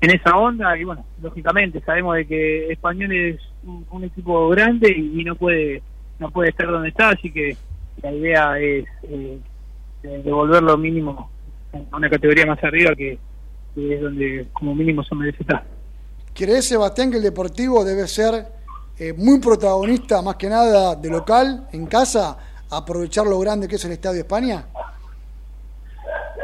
[0.00, 5.20] esa onda, y bueno, lógicamente sabemos de que Español es un, un equipo grande y,
[5.20, 5.80] y no puede
[6.18, 7.56] no puede estar donde está, así que
[8.02, 9.38] la idea es eh,
[10.02, 11.30] de- devolver lo mínimo
[11.92, 13.18] a una categoría más arriba que,
[13.74, 15.64] que es donde como mínimo se merece estar.
[16.34, 18.46] ¿Crees, Sebastián, que el Deportivo debe ser
[18.98, 22.36] eh, muy protagonista, más que nada, de local, en casa,
[22.70, 24.64] aprovechar lo grande que es el Estadio España?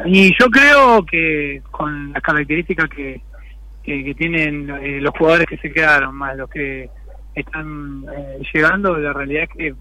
[0.05, 3.21] Y yo creo que con las características que,
[3.83, 6.89] que, que tienen eh, los jugadores que se quedaron, más los que
[7.35, 9.75] están eh, llegando, la realidad es que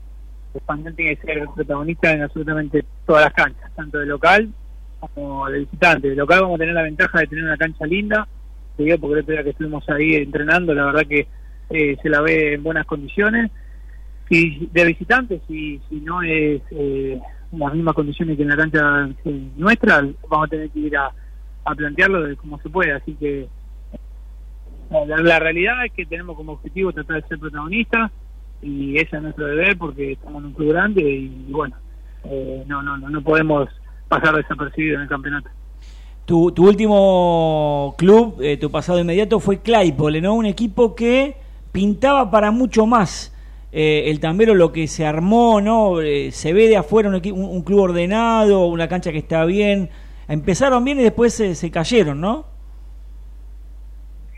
[0.57, 4.49] Español tiene que ser protagonista en absolutamente todas las canchas, tanto de local
[5.13, 6.09] como de visitante.
[6.09, 8.27] De local vamos a tener la ventaja de tener una cancha linda,
[8.75, 11.27] te digo porque día que estuvimos ahí entrenando, la verdad que
[11.69, 13.51] eh, se la ve en buenas condiciones.
[14.29, 17.19] Y de visitantes, si, si no es eh,
[17.53, 21.11] las mismas condiciones que en la cancha eh, nuestra, vamos a tener que ir a,
[21.75, 22.91] plantearlo de cómo se puede.
[22.93, 23.47] Así que
[24.89, 28.11] la, la- la realidad es que tenemos como objetivo tratar de ser protagonistas
[28.61, 31.75] y ese es nuestro deber porque estamos en un club grande y, bueno,
[32.25, 33.69] eh, no, no, no, no podemos
[34.07, 35.49] pasar desapercibido en el campeonato.
[36.25, 40.33] Tu, tu último club, eh, tu pasado inmediato fue Claypole, ¿no?
[40.33, 41.35] Un equipo que
[41.71, 43.33] pintaba para mucho más.
[43.71, 46.01] Eh, el Tambero lo que se armó, ¿no?
[46.01, 49.89] Eh, se ve de afuera un, un- un club ordenado, una cancha que está bien.
[50.27, 52.45] Empezaron bien y después se, se cayeron, ¿no?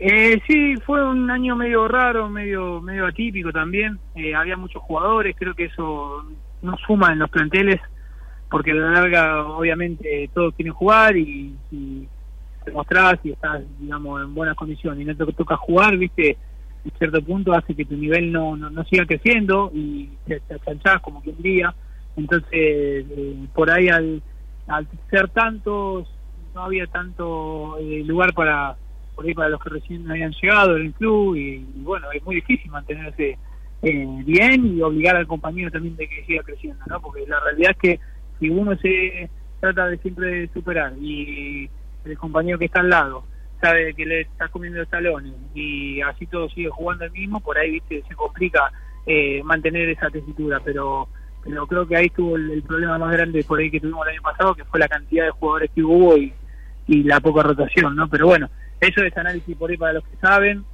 [0.02, 3.98] Eh, sí, fue un año medio raro, medio medio atípico también.
[4.14, 6.24] Eh, había muchos jugadores, creo que eso
[6.62, 7.78] no suma en los planteles,
[8.50, 12.08] porque a la larga, obviamente, todos quieren jugar y, y
[12.64, 16.38] te mostrás y estás, digamos, en buenas condiciones y no te toca jugar, viste,
[16.82, 20.54] en cierto punto hace que tu nivel no, no, no siga creciendo y te, te
[20.54, 21.74] achanchás como quien diría.
[22.16, 24.22] Entonces, eh, por ahí al,
[24.66, 26.08] al ser tantos,
[26.54, 28.76] no había tanto eh, lugar para
[29.20, 32.36] por ahí para los que recién habían llegado en el club y, bueno, es muy
[32.36, 33.36] difícil mantenerse
[33.82, 37.02] eh, bien y obligar al compañero también de que siga creciendo, ¿no?
[37.02, 38.00] Porque la realidad es que
[38.38, 39.28] si uno se
[39.60, 41.68] trata de siempre superar y
[42.06, 43.24] el compañero que está al lado
[43.60, 47.58] sabe que le está comiendo los talones y así todo sigue jugando el mismo, por
[47.58, 48.72] ahí viste se complica
[49.04, 51.08] eh, mantener esa tesitura, pero
[51.44, 54.22] pero creo que ahí estuvo el, problema más grande por ahí que tuvimos el año
[54.22, 56.32] pasado, que fue la cantidad de jugadores que hubo y
[57.04, 58.08] la poca rotación, ¿no?
[58.08, 58.48] Pero bueno,
[58.80, 60.64] eso es análisis por ahí para los que saben.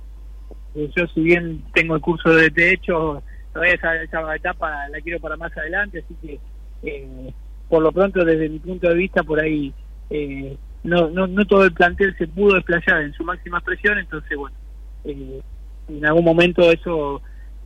[0.75, 5.21] Eh, yo si bien tengo el curso de hecho, todavía esa, esa etapa la quiero
[5.21, 6.39] para más adelante, así que
[6.83, 7.33] eh,
[7.69, 9.73] por lo pronto desde mi punto de vista por ahí
[10.11, 14.37] eh, no, no, no todo el plantel se pudo desplayar en su máxima expresión, entonces
[14.37, 14.57] bueno,
[15.05, 15.41] eh,
[15.89, 17.21] en algún momento eso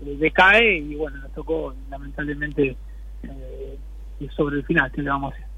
[0.05, 2.77] eh, decae y bueno, nos tocó lamentablemente
[3.23, 3.79] eh,
[4.37, 4.91] sobre el final?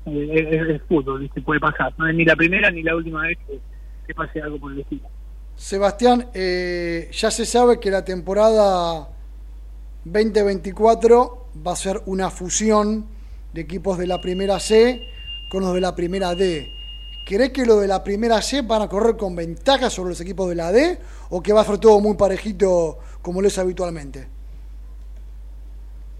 [0.07, 1.92] Eh, es, es fútbol, puede pasar.
[1.99, 3.61] No es ni la primera ni la última vez que,
[4.07, 5.09] que pase algo por el estilo.
[5.57, 9.09] Sebastián, eh, ya se sabe que la temporada
[10.05, 13.07] 2024 va a ser una fusión
[13.53, 15.03] de equipos de la primera C
[15.51, 16.67] con los de la primera D.
[17.27, 20.49] ¿Crees que los de la primera C van a correr con ventaja sobre los equipos
[20.49, 20.99] de la D
[21.31, 24.27] o que va a ser todo muy parejito como lo es habitualmente?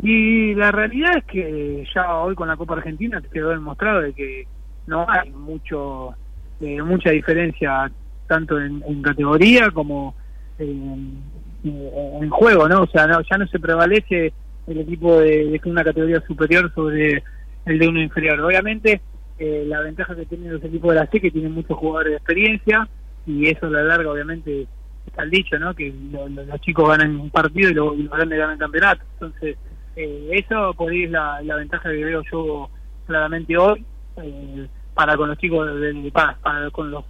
[0.03, 4.47] Y la realidad es que ya hoy con la Copa Argentina quedó demostrado de que
[4.87, 6.15] no hay mucho
[6.63, 7.91] eh, mucha diferencia
[8.27, 10.15] tanto en, categoría como
[10.59, 11.23] en,
[11.65, 12.83] en juego, ¿no?
[12.83, 14.33] O sea, no, ya no se prevalece
[14.67, 17.23] el equipo de, de una categoría superior sobre
[17.67, 18.41] el de uno inferior.
[18.41, 19.03] Obviamente,
[19.39, 22.17] eh, la ventaja que tienen los equipos de la C que tienen muchos jugadores de
[22.17, 22.89] experiencia
[23.27, 24.67] y eso a la larga, obviamente,
[25.07, 25.75] está el dicho, ¿no?
[25.75, 29.05] Que lo- los chicos ganan un partido y, lo- y los grandes ganan campeonato.
[29.15, 29.57] Entonces,
[29.97, 32.71] eh, eso por ahí es la, la ventaja que veo yo
[33.07, 33.85] claramente hoy
[34.17, 36.37] eh, para con los chicos de, de para,
[36.71, 37.05] con los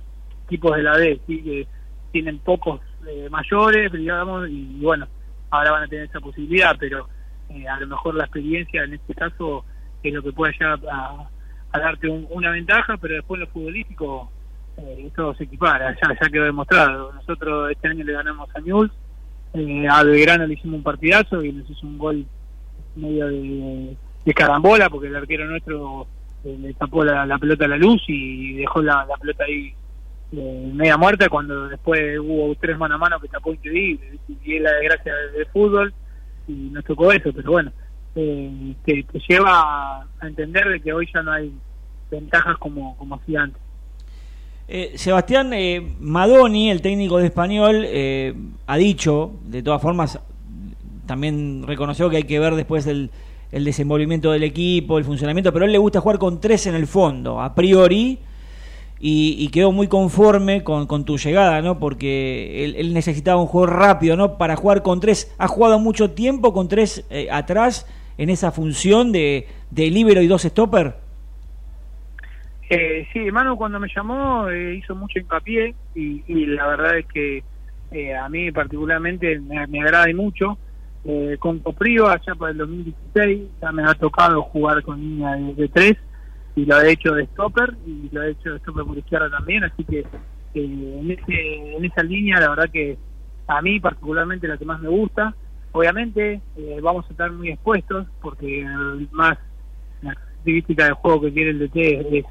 [0.47, 1.42] equipos de la D, ¿sí?
[1.42, 1.66] que
[2.12, 5.07] tienen pocos eh, mayores, digamos, y bueno,
[5.51, 7.09] ahora van a tener esa posibilidad, pero
[7.49, 9.64] eh, a lo mejor la experiencia en este caso
[10.03, 11.29] es lo que puede llegar a,
[11.79, 14.31] darte un- una ventaja, pero después en lo futbolístico
[14.77, 17.12] eh, todo se equipara, ya, ya quedó demostrado.
[17.12, 18.92] Nosotros este año le ganamos a Newell's,
[19.55, 22.25] eh, a Belgrano le hicimos un partidazo y nos hizo un gol
[22.97, 26.07] medio de, de carambola porque el arquero nuestro
[26.45, 29.75] le tapó la, pelota a la luz y dejó la, pelota ahí
[30.33, 34.63] eh, media muerta cuando después hubo tres mano a mano que tapó increíble y es
[34.63, 35.93] la desgracia del, fútbol
[36.49, 37.73] y nos tocó eso pero bueno
[38.17, 41.53] eh, te, te lleva a entender de que hoy ya no hay
[42.13, 43.61] ventajas como, como hacía antes.
[44.69, 48.35] Eh, Sebastián eh, Madoni, el técnico de español, eh,
[48.67, 50.21] ha dicho, de todas formas,
[51.07, 53.11] también reconoció que hay que ver después el,
[53.53, 56.87] el desenvolvimiento del equipo, el funcionamiento, pero él le gusta jugar con tres en el
[56.87, 58.19] fondo, a priori,
[59.05, 61.79] y, quedó muy conforme con, con tu llegada, ¿no?
[61.79, 64.38] Porque él, necesitaba un juego rápido, ¿no?
[64.38, 65.35] Para jugar con tres.
[65.38, 67.87] Ha jugado mucho tiempo con tres eh, atrás
[68.17, 70.95] en esa función de, de líbero y dos stopper.
[72.71, 77.43] Eh, sí, Manu cuando me llamó eh, hizo mucho hincapié y, la verdad es que
[77.91, 80.57] eh, a mí particularmente me, me agrada mucho.
[81.05, 85.55] Eh, con Coprío allá para el 2016 ya me ha tocado jugar con línea de,
[85.55, 85.97] de tres
[86.55, 89.65] y lo he hecho de stopper y lo he hecho de stopper por izquierda también,
[89.65, 90.05] así que eh,
[90.55, 92.99] en, ese, en esa línea la verdad que
[93.47, 95.35] a mí particularmente la que más me gusta.
[95.73, 98.65] Obviamente eh, vamos a estar muy expuestos porque
[99.11, 99.38] más
[100.03, 102.25] la característica del juego que quiere el DT es,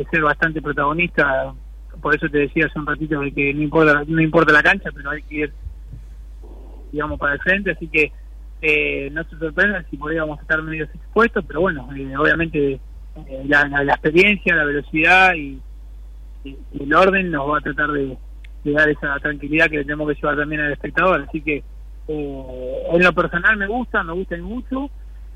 [0.00, 1.54] es ser bastante protagonista.
[2.02, 5.10] Por eso te decía hace un ratito que no importa, no importa la cancha, pero
[5.10, 5.52] hay que ir,
[6.92, 7.72] digamos, para el frente.
[7.72, 8.12] Así que
[8.60, 12.80] eh, no se sorprendan si a estar medio expuestos, pero bueno, eh, obviamente
[13.26, 15.60] eh, la, experiencia, la velocidad y,
[16.44, 18.16] el orden nos va a tratar de,
[18.64, 21.24] dar esa tranquilidad que tenemos que llevar también al espectador.
[21.28, 21.62] Así que
[22.08, 24.90] eh, en lo personal me gusta, me gusta mucho.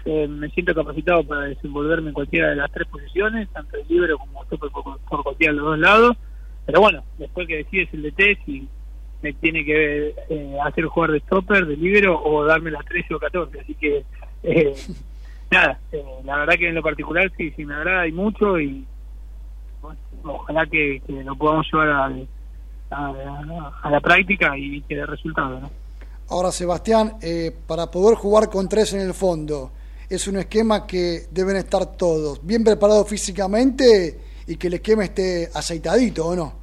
[0.05, 4.15] Eh, me siento capacitado para desenvolverme en cualquiera de las tres posiciones, tanto el libre
[4.15, 6.17] como stopper por, por cualquiera de los dos lados.
[6.67, 8.69] Pero bueno, después que decides el DT, si
[9.23, 13.19] me tiene que eh, hacer jugar de stopper, de libero o darme las 13 o
[13.19, 13.61] 14.
[13.61, 14.05] Así que,
[14.43, 14.75] eh,
[15.51, 18.85] nada, eh, la verdad que en lo particular sí, sí me agrada y mucho y
[19.81, 22.05] bueno, ojalá que, que lo podamos llevar a,
[22.91, 25.71] a- a la práctica y que dé resultado, ¿no?
[26.29, 29.71] Ahora, Sebastián, eh, para poder jugar con tres en el fondo,
[30.09, 35.49] es un esquema que deben estar todos bien preparados físicamente y que el esquema esté
[35.53, 36.62] aceitadito, ¿o no?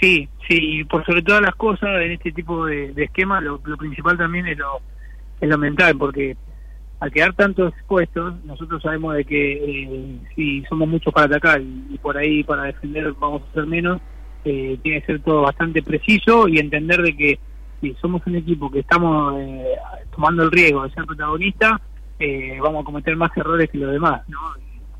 [0.00, 3.60] Sí, sí, y por sobre todas las cosas en este tipo de, de esquema lo,
[3.64, 4.80] lo principal también es lo,
[5.40, 6.36] es lo mental, porque
[7.00, 11.86] al quedar tantos expuestos, nosotros sabemos de que eh, si somos muchos para atacar y,
[11.90, 14.00] y por ahí para defender vamos a ser menos,
[14.44, 17.38] eh, tiene que ser todo bastante preciso y entender de que
[17.80, 19.74] si somos un equipo que estamos eh,
[20.14, 21.80] tomando el riesgo de ser protagonista,
[22.18, 24.38] eh, vamos a cometer más errores que los demás, ¿no?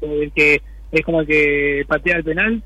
[0.00, 0.60] El que
[0.90, 2.62] es como el que patea el penal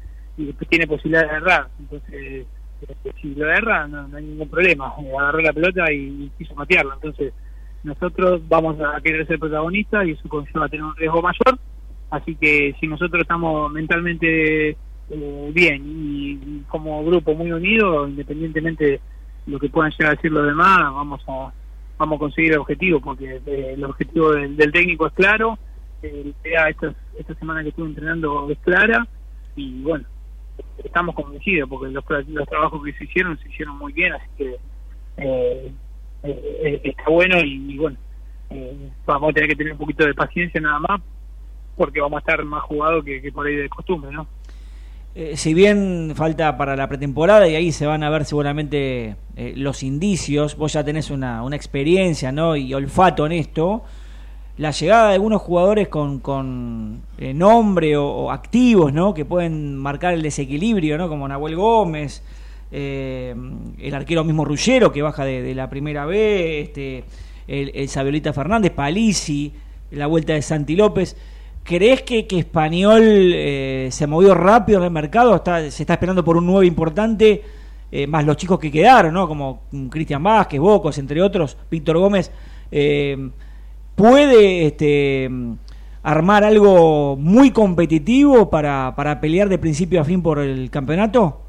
[0.49, 1.69] y tiene posibilidad de errar.
[1.79, 4.93] Entonces, eh, si lo erra, no, no hay ningún problema.
[5.19, 6.95] Agarró la pelota y, quiso patearla.
[6.95, 7.33] Entonces,
[7.85, 11.59] nosotros vamos a querer ser protagonistas y eso conlleva tener un riesgo mayor.
[12.11, 19.01] Así que si nosotros estamos mentalmente eh, bien y, como grupo muy unido, independientemente de
[19.47, 21.53] lo que puedan llegar a decir los demás, vamos a
[21.99, 25.57] vamos a conseguir el objetivo, porque eh, el objetivo del, del técnico es claro,
[26.03, 29.07] eh, esta, esta semana que estuve entrenando es clara
[29.55, 30.05] y bueno,
[30.85, 34.57] estamos convencidos porque los, los trabajos que se hicieron se hicieron muy bien, así que
[35.17, 35.73] eh,
[36.23, 37.97] eh, eh, está bueno y, bueno,
[39.07, 41.01] vamos a tener que tener un poquito de paciencia nada más
[41.77, 44.27] porque vamos a estar más jugados que, por ahí de costumbre, ¿no?
[45.35, 49.17] Si bien falta para la pretemporada y ahí se van a ver seguramente
[49.57, 52.57] los indicios, vos ya tenés una, una experiencia ¿no?
[52.57, 53.85] y olfato en esto,
[54.59, 59.15] la llegada de algunos jugadores con, con eh, nombre o, activos ¿no?
[59.15, 61.09] que pueden marcar el desequilibrio, ¿no?
[61.09, 62.23] como Nahuel Gómez,
[62.71, 63.35] eh,
[63.79, 67.05] el arquero mismo Rullero que baja de, la primera B, este,
[67.49, 69.53] el, el Sabiolita Fernández, Palisi,
[69.91, 71.17] la vuelta de Santi López.
[71.65, 75.41] ¿Crees que, que Español eh, se movió rápido en el mercado?
[75.71, 77.43] Se está esperando por un nuevo importante,
[77.91, 79.29] eh, más los chicos que quedaron, ¿no?
[79.29, 82.33] Como Cristian Vázquez, Bocos, entre otros, Víctor Gómez.
[82.71, 83.31] Eh,
[83.95, 85.31] ¿Puede este,
[86.03, 91.43] armar algo muy competitivo para, para pelear de principio a fin por el campeonato?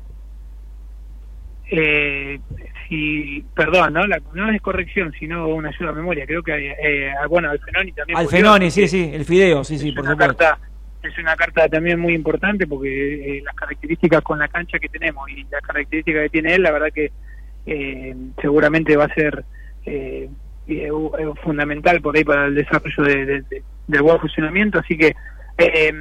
[1.72, 2.40] Eh,
[2.88, 4.06] si, perdón, ¿no?
[4.06, 6.26] La, no es corrección, sino una ayuda a memoria.
[6.26, 8.18] Creo que, eh, bueno, Alfenoni también.
[8.18, 10.38] Al volvió, Fenoni, así sí, sí, el Fideo, sí, sí, por una supuesto.
[10.38, 10.60] carta
[11.04, 15.30] es una carta también muy importante porque eh, las características con la cancha que tenemos
[15.30, 17.12] y las características que tiene él, la verdad que
[17.66, 19.44] eh, seguramente va a ser
[19.86, 20.30] eh,
[20.68, 20.90] eh,
[21.44, 24.80] fundamental por ahí para el desarrollo de, de- de- del buen funcionamiento.
[24.80, 25.14] Así que,
[25.58, 25.94] eh,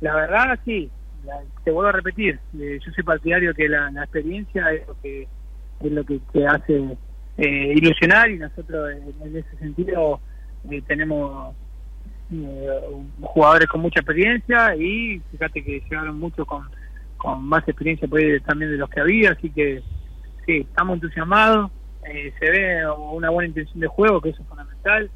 [0.00, 0.90] la verdad, sí,
[1.24, 4.96] la- te vuelvo a repetir, eh, yo soy partidario que la, la experiencia es lo
[5.00, 5.28] que
[5.80, 6.96] es lo que te hace
[7.36, 8.90] eh, ilusionar y nosotros
[9.22, 10.20] en, ese sentido
[10.70, 11.54] eh, tenemos
[12.32, 12.68] eh,
[13.20, 16.68] jugadores con mucha experiencia y fíjate que llegaron muchos con,
[17.16, 19.82] con más experiencia por también de los que había, así que
[20.46, 21.70] sí, estamos entusiasmados,
[22.06, 25.10] eh, se ve una buena intención de juego, que eso es fundamental,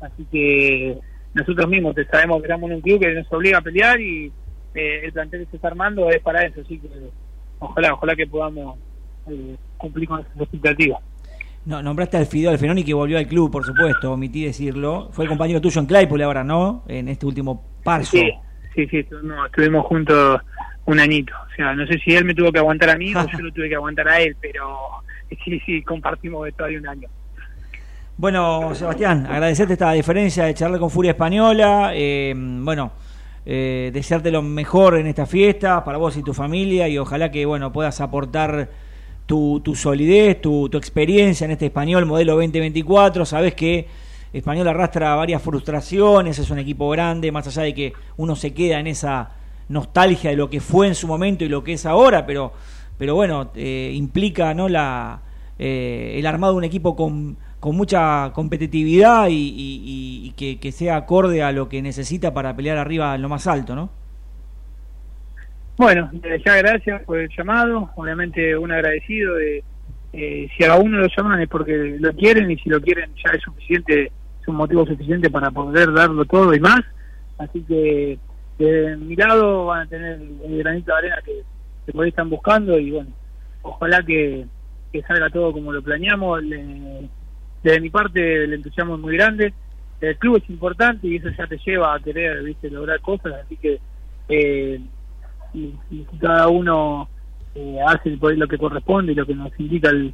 [0.00, 0.98] así que
[1.34, 4.32] nosotros mismos te sabemos que estamos en un club que nos obliga a pelear y
[4.74, 6.88] eh, el plantel que se está armando es para eso, así que
[7.58, 8.78] ojalá, ojalá que podamos
[9.28, 11.00] eh, cumplir con esas expectativas.
[11.64, 15.10] No, nombraste al Fideo Alfenoni que volvió al club, por supuesto, omití decirlo.
[15.12, 16.84] Fue el compañero tuyo en Claypool ahora, ¿no?
[16.88, 18.12] En este último parso.
[18.12, 18.30] Sí,
[18.74, 20.40] sí, sí, estuvimos, estuvimos juntos
[20.86, 21.34] un añito.
[21.34, 23.52] O sea, no sé si él me tuvo que aguantar a mí o yo lo
[23.52, 24.78] tuve que aguantar a él, pero
[25.44, 27.08] sí, sí, compartimos de todavía un año.
[28.16, 31.92] Bueno, Sebastián, agradecerte esta diferencia de charlar con Furia Española.
[31.94, 32.90] eh, bueno,
[33.46, 37.46] eh, desearte lo mejor en esta fiesta para vos y tu familia y ojalá que
[37.46, 38.68] bueno puedas aportar
[39.24, 43.24] tu, tu solidez, tu, tu experiencia en este español modelo 2024.
[43.24, 43.86] Sabes que
[44.32, 48.80] Español arrastra varias frustraciones, es un equipo grande, más allá de que uno se queda
[48.80, 49.30] en esa
[49.68, 52.52] nostalgia de lo que fue en su momento y lo que es ahora, pero,
[52.98, 55.22] pero bueno, eh, implica no la
[55.58, 61.42] eh, el armado de un equipo con, con mucha competitividad y, y- que, sea acorde
[61.42, 63.90] a lo que necesita para pelear arriba en lo más alto, ¿no?
[65.76, 66.10] Bueno,
[66.44, 69.64] ya gracias por el llamado, obviamente un agradecido de
[70.12, 73.30] eh, si a uno lo llaman es porque lo quieren y si lo quieren ya
[73.32, 74.06] es suficiente,
[74.40, 76.80] es un motivo suficiente para poder darlo todo y más,
[77.38, 78.18] así que
[78.58, 81.44] de mi lado van a tener el granito de arena que,
[81.88, 83.10] que por ahí están buscando y bueno,
[83.62, 84.44] ojalá que,
[85.06, 87.08] salga todo como lo planeamos, Le-
[87.62, 89.54] desde mi parte el entusiasmo es muy grande,
[90.02, 93.56] el club es importante y eso ya te lleva a querer viste lograr cosas, así
[93.56, 93.80] que
[94.28, 94.80] eh,
[95.54, 95.72] y,
[96.20, 97.08] cada uno
[97.54, 100.12] eh, hace por lo que corresponde y lo que nos indica el,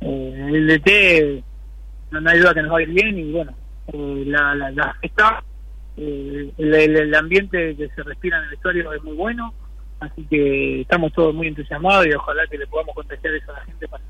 [0.00, 1.42] eh, el DT,
[2.12, 3.52] no, hay duda que nos va a ir bien y bueno,
[3.88, 5.42] eh, la, la, la está,
[5.96, 9.52] eh, el ambiente que se respira en el vestuario es muy bueno,
[10.00, 13.64] así que estamos todos muy entusiasmados y ojalá que le podamos contagiar eso a la
[13.64, 14.04] gente para,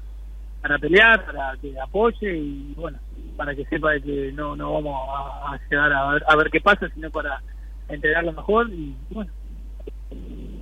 [0.60, 2.98] para pelear, para que apoye y bueno,
[3.36, 6.50] para que sepa de que no, no vamos a, a llegar a ver, a ver
[6.50, 7.40] qué pasa, sino para
[7.88, 9.30] entregarlo mejor y bueno,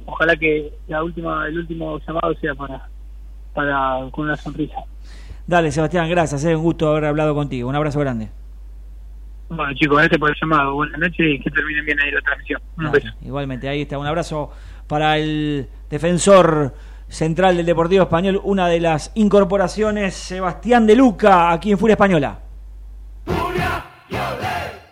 [0.06, 2.88] ojalá que la última el último llamado sea para
[3.54, 4.76] para con una sonrisa
[5.46, 7.68] Dale, Sebastián, gracias, es un gusto haber hablado contigo.
[7.68, 8.28] Un abrazo grande.
[9.48, 12.60] bueno chicos gracias por el llamado buenas noches y que terminen bien ahí la transmisión
[12.76, 13.98] un Dale, beso igualmente, ahí está.
[13.98, 14.52] Un abrazo
[14.86, 16.74] para el defensor
[17.08, 22.40] central del Deportivo Español, una de las incorporaciones, Sebastián de Luca, aquí en Furia Española.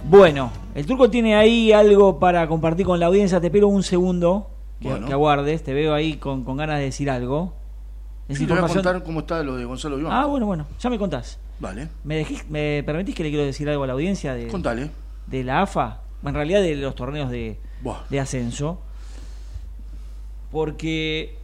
[0.09, 3.43] Bueno, el turco tiene ahí algo para compartir con la audiencia.
[3.43, 4.49] Te pido un segundo
[4.81, 5.07] que, bueno.
[5.09, 5.63] aguardes.
[5.63, 7.53] Te veo ahí con, con ganas de decir algo.
[8.27, 10.15] Es sí, te voy a contar cómo está lo de Gonzalo Iván.
[10.15, 11.39] Ah, bueno, bueno, ya me contás.
[11.61, 11.89] Vale.
[12.05, 14.89] ¿Me, permitís que le quiero decir algo a la audiencia de, Contale.
[15.27, 16.02] de la AFA?
[16.25, 17.59] En realidad de los torneos de,
[18.21, 18.81] ascenso.
[20.51, 21.37] Porque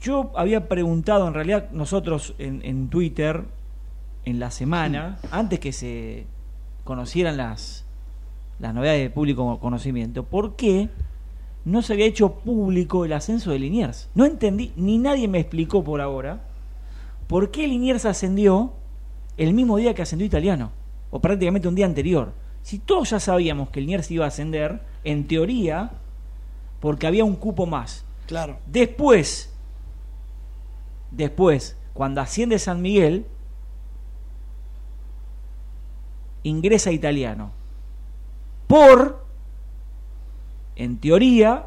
[0.00, 3.44] yo había preguntado, en realidad nosotros en, en Twitter,
[4.24, 6.26] en la semana, antes que se
[6.84, 7.84] conocieran las,
[8.58, 10.88] las novedades de público conocimiento, ¿por qué
[11.64, 14.08] no se había hecho público el ascenso de Liniers?
[14.14, 16.42] No entendí, ni nadie me explicó por ahora,
[17.26, 18.72] por qué Liniers ascendió
[19.36, 20.72] el mismo día que ascendió Italiano,
[21.10, 22.32] o prácticamente un día anterior.
[22.62, 25.90] Si todos ya sabíamos que Liniers iba a ascender, en teoría,
[26.80, 28.04] porque había un cupo más.
[28.26, 28.58] Claro.
[28.66, 29.52] Después,
[31.10, 33.26] después, cuando asciende San Miguel,
[36.42, 37.52] ingresa Italiano.
[38.66, 39.24] Por,
[40.76, 41.66] en teoría,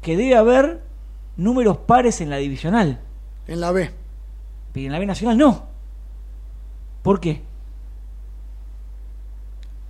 [0.00, 0.82] que debe haber
[1.36, 3.00] números pares en la divisional.
[3.46, 3.90] En la B.
[4.72, 5.66] Pero en la B Nacional no.
[7.02, 7.42] ¿Por qué?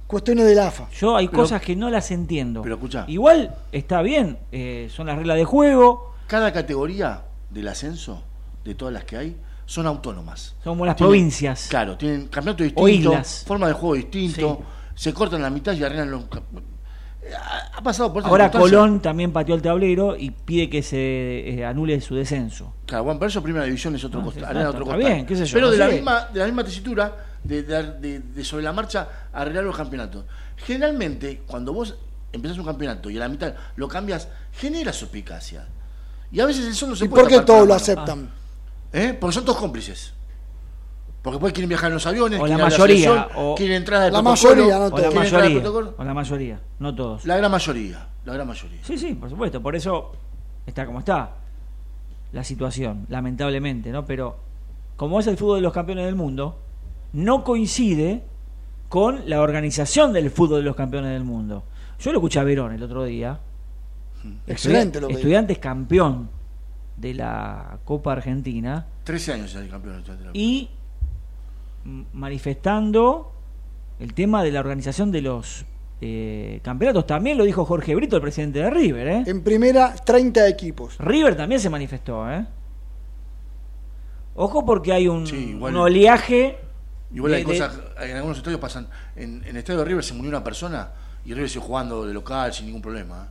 [0.06, 0.88] Cuestiones del AFA.
[0.90, 2.62] Yo hay Pero- cosas que no las entiendo.
[2.62, 3.04] pero escuchá.
[3.08, 8.22] Igual está bien, eh, son las reglas de juego, Cada categoría del ascenso,
[8.64, 9.36] de todas las que hay,
[9.66, 10.54] son autónomas.
[10.62, 11.66] son como las Tienen- provincias.
[11.70, 13.44] Claro, tienen campeonato O distinto, islas.
[13.46, 14.62] forma de juego distinto,
[14.94, 16.24] se cortan la mitad y arreglan los...
[17.34, 18.50] Ha ha pasado por Ahora.
[18.50, 22.74] Colón también pateó el tablero y pide que se eh, anule su descenso.
[22.84, 24.98] Claro, bueno, pero eso primera división es otro Ah, costal, está- otro costal.
[24.98, 28.00] bien, qué sé yo, Pero no de, la misma, de la misma tesitura de, dar-
[28.00, 30.24] de- de sobre la marcha arreglar los campeonatos.
[30.56, 31.94] Generalmente, cuando vos
[32.32, 35.66] empezás un campeonato y a la mitad lo cambias, genera suspicacia.
[36.32, 38.28] Y a veces eso no se ¿Y puede por qué todos la lo aceptan?
[38.92, 39.16] ¿Eh?
[39.20, 40.12] Porque son todos cómplices.
[41.22, 44.20] Porque después quieren viajar en los aviones, O la mayoría, o- quieren entrar al La
[44.20, 45.04] mayoría, no O la todos.
[45.24, 45.92] entrar al mayoría.
[45.96, 47.24] O la mayoría, no todos.
[47.24, 48.80] La gran mayoría, la gran mayoría.
[48.84, 49.62] Sí, sí, por supuesto.
[49.62, 50.12] Por eso
[50.66, 51.30] está como está
[52.32, 54.04] la situación, lamentablemente, ¿no?
[54.04, 54.36] Pero
[54.96, 56.58] como es el fútbol de los campeones del mundo,
[57.14, 58.22] no coincide
[58.90, 61.64] con la organización del fútbol de los campeones del mundo.
[61.98, 63.40] Yo lo escuché a Verón el otro día.
[64.46, 66.28] Excelente lo que Estudiantes campeón
[66.96, 70.02] de la Copa Argentina 13 años ya campeón.
[70.04, 70.70] de la- y
[72.12, 73.32] manifestando
[73.98, 75.66] el tema de la organización de los
[76.00, 77.06] eh, campeonatos.
[77.06, 79.08] También lo dijo Jorge Brito, el presidente de River.
[79.08, 79.22] ¿eh?
[79.26, 80.96] En primera, 30 equipos.
[80.98, 82.30] River también se manifestó.
[82.30, 82.44] ¿eh?
[84.34, 86.58] Ojo porque hay un, Sí, igual- un oleaje.
[87.14, 90.04] Igual de- hay de- cosas, en algunos estadios pasan, en, en el estadio de River
[90.04, 90.88] se murió una persona
[91.24, 93.28] y River sigue jugando de local sin ningún problema.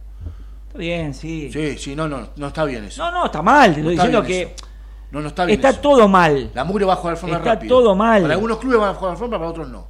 [0.67, 1.47] Está bien, sí.
[1.53, 1.75] ¿eh?
[1.77, 3.03] Sí, sí, no, no, no está bien eso.
[3.03, 3.75] No, no, está mal.
[3.75, 4.65] Te No estoy está diciendo que eso.
[5.11, 5.79] No, no está bien está eso.
[5.81, 6.49] todo mal.
[6.55, 7.77] La mugre va a jugar de forma Está rápido.
[7.77, 8.21] todo mal.
[8.23, 9.87] Para algunos clubes van a jugar de forma, para otros no.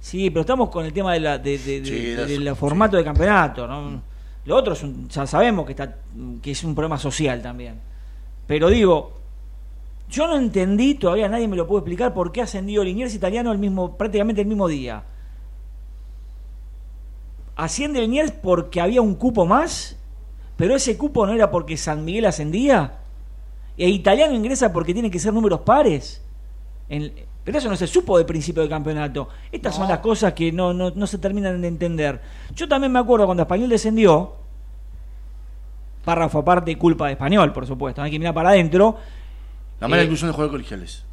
[0.00, 2.98] Sí, pero estamos con el tema de la, de, de- de- Sí, del formato sí.
[2.98, 3.66] de campeonato.
[3.66, 4.02] ¿no?
[4.44, 5.96] Lo otro es un- ya sabemos que está
[6.42, 7.80] que es un problema social también.
[8.46, 9.15] Pero digo,
[10.08, 13.58] yo no entendí, todavía nadie me lo puede explicar por qué ascendió Liniers Italiano el
[13.58, 15.04] mismo, prácticamente el mismo día.
[17.56, 19.96] Asciende Liniers porque había un cupo más,
[20.56, 22.98] pero ese cupo no era porque San Miguel ascendía.
[23.78, 26.22] E Italiano ingresa porque tiene que ser números pares.
[26.88, 27.12] En-
[27.44, 29.28] pero eso no se supo de principio del campeonato.
[29.52, 32.20] Estas son las cosas que no, no, no se terminan de entender.
[32.54, 34.32] Yo también me acuerdo cuando Español descendió,
[36.04, 38.96] párrafo aparte, culpa de Español, por supuesto, hay que mirar para adentro.
[39.80, 41.04] La mala Eh, inclusión de jugadores colegiales.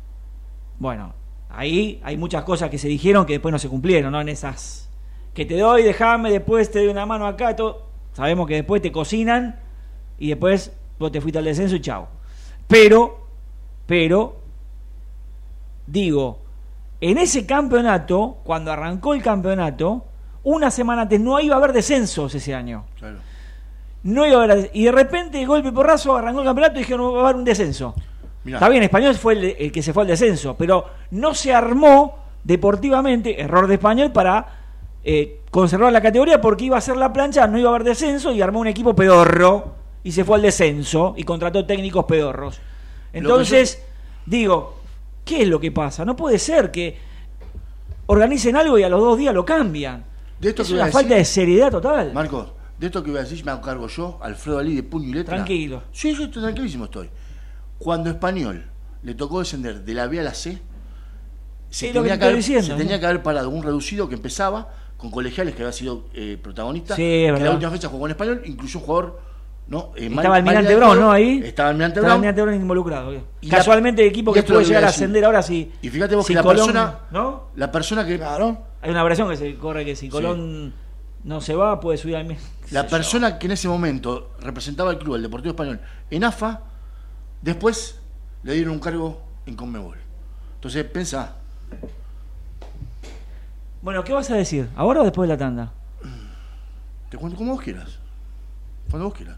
[0.80, 1.14] Bueno,
[1.50, 4.22] ahí hay muchas cosas que se dijeron que después no se cumplieron, ¿no?
[4.22, 4.90] En esas
[5.34, 7.88] que te doy, déjame, después te doy una mano acá, todo.
[8.14, 9.60] Sabemos que después te cocinan
[10.20, 12.08] y después vos te fuiste al descenso y chao.
[12.68, 13.28] Pero,
[13.86, 14.38] pero,
[15.88, 16.40] digo,
[17.02, 20.06] en ese campeonato, cuando arrancó el campeonato,
[20.44, 22.86] una semana antes no iba a haber descensos ese año.
[22.98, 23.18] Claro.
[24.04, 27.14] No iba a haber, y de repente, golpe porrazo, arrancó el campeonato y dijeron no
[27.14, 27.96] va a haber un descenso.
[28.44, 28.58] Mirá.
[28.58, 32.18] Está bien, Español fue el, el que se fue al descenso, pero no se armó
[32.44, 34.46] deportivamente, error de Español, para
[35.04, 38.32] eh, conservar la categoría porque iba a ser la plancha, no iba a haber descenso
[38.34, 42.60] y armó un equipo pedorro y se fue al descenso y contrató técnicos pedorros.
[43.14, 43.82] Entonces,
[44.26, 44.80] digo,
[45.24, 46.04] ¿qué es lo que pasa?
[46.04, 46.98] No puede ser que
[48.08, 50.04] organicen algo y a los dos días lo cambian.
[50.40, 52.12] De esto es que una falta decir- de seriedad total.
[52.14, 55.10] Marcos, de esto que voy a decir me hago cargo yo, Alfredo Ali de puño
[55.10, 55.36] y letra.
[55.38, 55.84] Tranquilo.
[55.92, 57.10] Sí, sí, estoy tranquilísimo estoy.
[57.84, 58.66] Cuando Español
[59.02, 60.62] le tocó descender de la B a la C,
[61.70, 63.00] se, Sí, tenía, te que haber, estoy diciendo, se tenía ¿no?
[63.02, 66.96] que haber parado un reducido que empezaba con colegiales que había sido eh, protagonista.
[66.96, 67.46] Sí, que verdad.
[67.48, 69.20] la última fecha jugó con Español, incluso un jugador.
[69.68, 69.92] ¿no?
[69.96, 71.00] Eh, Estaba Almirante Brown.
[71.00, 71.12] ¿no?
[71.12, 71.42] Ahí.
[71.44, 72.36] Estaba Almirante Estaba Brown.
[72.36, 73.14] Brown involucrado.
[73.42, 75.72] Y Casualmente el equipo que voy llegar a ascender ahora si.
[75.82, 77.48] Y fíjate vos si que la Colón- persona, ¿No?
[77.56, 78.58] la persona que Claro.
[78.82, 80.74] Hay una versión que se corre que si Colón
[81.24, 82.46] no se va, puede subir al mismo.
[82.72, 85.80] La persona que en ese momento representaba al club, el Deportivo Español,
[86.12, 86.62] en AFA,
[87.44, 88.00] después
[88.42, 89.98] le dieron un cargo en Conmebol.
[90.56, 91.36] Entonces, pensá,
[93.82, 94.70] Bueno, ¿qué vas a decir?
[94.76, 95.74] ¿Ahora o después de la tanda?
[97.10, 98.00] te cuento como vos quieras.
[98.90, 99.38] Cuando vos quieras.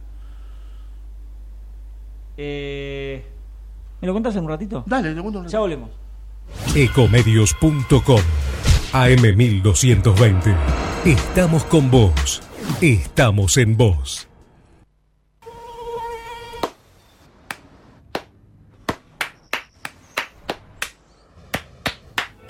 [2.38, 3.26] Eh,
[4.02, 4.84] ¿Me lo contás en un ratito?
[4.86, 5.46] Dale, te cuento.
[5.46, 5.90] Ya volvemos.
[6.76, 8.22] Ecomedios.com
[8.94, 10.56] AM1220.
[11.06, 12.42] Estamos con vos.
[12.82, 14.28] Estamos en vos.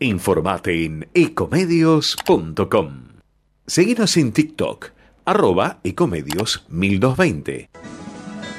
[0.00, 2.94] Informate en ecomedios.com.
[3.64, 4.90] Seguinos en TikTok,
[5.24, 7.70] arroba ecomedios 1220.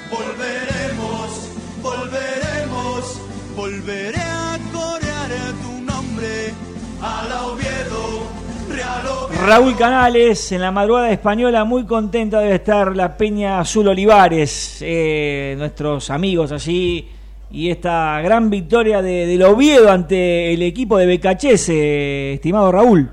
[0.10, 1.52] Volveremos,
[1.84, 3.22] volveremos,
[3.54, 5.30] volveré a corear
[5.62, 6.54] tu nombre
[7.02, 8.28] a la Oviedo,
[8.70, 9.46] Real Oviedo.
[9.46, 15.56] Raúl Canales, en la madrugada española, muy contenta debe estar la Peña Azul Olivares, eh,
[15.58, 17.10] nuestros amigos allí,
[17.56, 23.10] y esta gran victoria de, del Oviedo ante el equipo de Becachese, estimado Raúl.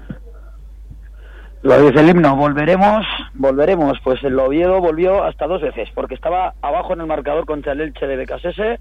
[1.62, 4.00] Lo dice el himno, volveremos, volveremos.
[4.02, 7.82] Pues el Oviedo volvió hasta dos veces, porque estaba abajo en el marcador contra el
[7.82, 8.80] Elche de Becasese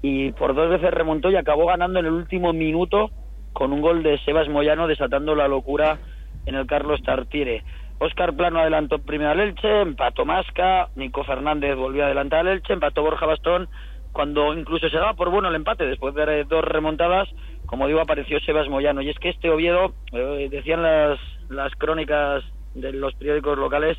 [0.00, 3.10] y por dos veces remontó y acabó ganando en el último minuto
[3.52, 5.98] con un gol de Sebas Moyano desatando la locura
[6.46, 7.64] en el Carlos Tartiere.
[7.98, 12.74] Óscar Plano adelantó primero al Elche, empató Masca, Nico Fernández volvió a adelantar al Elche,
[12.74, 13.68] empató Borja Bastón,
[14.14, 17.28] cuando incluso se daba por bueno el empate después de dos remontadas,
[17.66, 19.02] como digo, apareció Sebas Moyano.
[19.02, 21.18] Y es que este Oviedo, eh, decían las,
[21.50, 22.44] las crónicas
[22.74, 23.98] de los periódicos locales,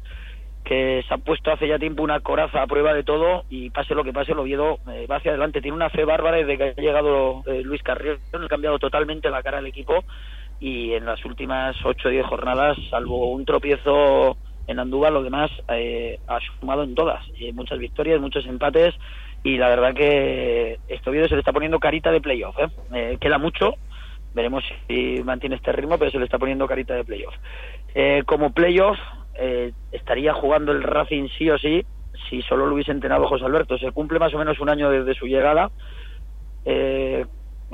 [0.63, 3.93] que se ha puesto hace ya tiempo una coraza a prueba de todo y pase
[3.93, 5.61] lo que pase, el Oviedo eh, va hacia adelante.
[5.61, 9.43] Tiene una fe bárbara desde que ha llegado eh, Luis Carrión, ha cambiado totalmente la
[9.43, 10.05] cara del equipo
[10.59, 14.37] y en las últimas 8 o 10 jornadas, salvo un tropiezo
[14.67, 17.23] en Andúba, lo demás eh, ha sumado en todas.
[17.39, 18.93] Eh, muchas victorias, muchos empates
[19.45, 22.57] y la verdad que este Oviedo se le está poniendo carita de playoff.
[22.57, 22.67] ¿eh?
[22.95, 23.75] Eh, queda mucho,
[24.33, 27.35] veremos si mantiene este ritmo, pero se le está poniendo carita de playoff.
[27.93, 28.97] Eh, como playoff
[29.35, 31.85] eh, estaría jugando el Racing sí o sí,
[32.27, 33.77] si solo lo hubiese entrenado José Alberto.
[33.77, 35.69] Se cumple más o menos un año desde su llegada.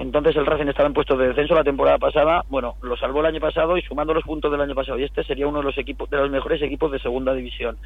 [0.02, 2.44] Entonces el Racing estaba en puestos de descenso la temporada pasada.
[2.50, 5.24] Bueno, lo salvó el año pasado y sumando los puntos del año pasado y este
[5.24, 7.78] sería uno de los equipos de los mejores equipos de segunda división.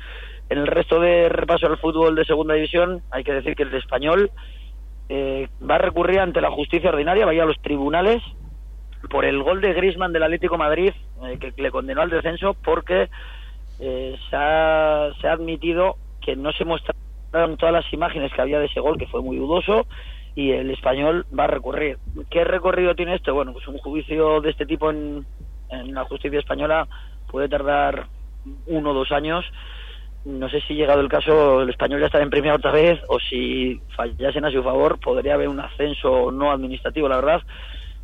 [0.49, 3.73] En el resto de repaso al fútbol de segunda división hay que decir que el
[3.75, 4.31] español
[5.09, 8.23] eh, va a recurrir ante la justicia ordinaria, va a ir a los tribunales
[9.09, 10.93] por el gol de Griezmann del Atlético Madrid
[11.25, 13.09] eh, que le condenó al descenso porque
[13.81, 18.79] eh, se ha admitido que no se mostraron todas las imágenes que había de ese
[18.79, 19.85] gol que fue muy dudoso
[20.35, 21.97] y el español va a recurrir.
[22.29, 23.33] ¿Qué recorrido tiene esto?
[23.33, 25.25] Bueno, pues un juicio de este tipo en,
[25.69, 26.87] en la justicia española
[27.31, 28.07] puede tardar
[28.67, 29.45] uno o dos años.
[30.25, 33.19] No sé si llegado el caso el español ya estará en primera otra vez o
[33.19, 37.41] si fallasen a su favor podría haber un ascenso no administrativo, la verdad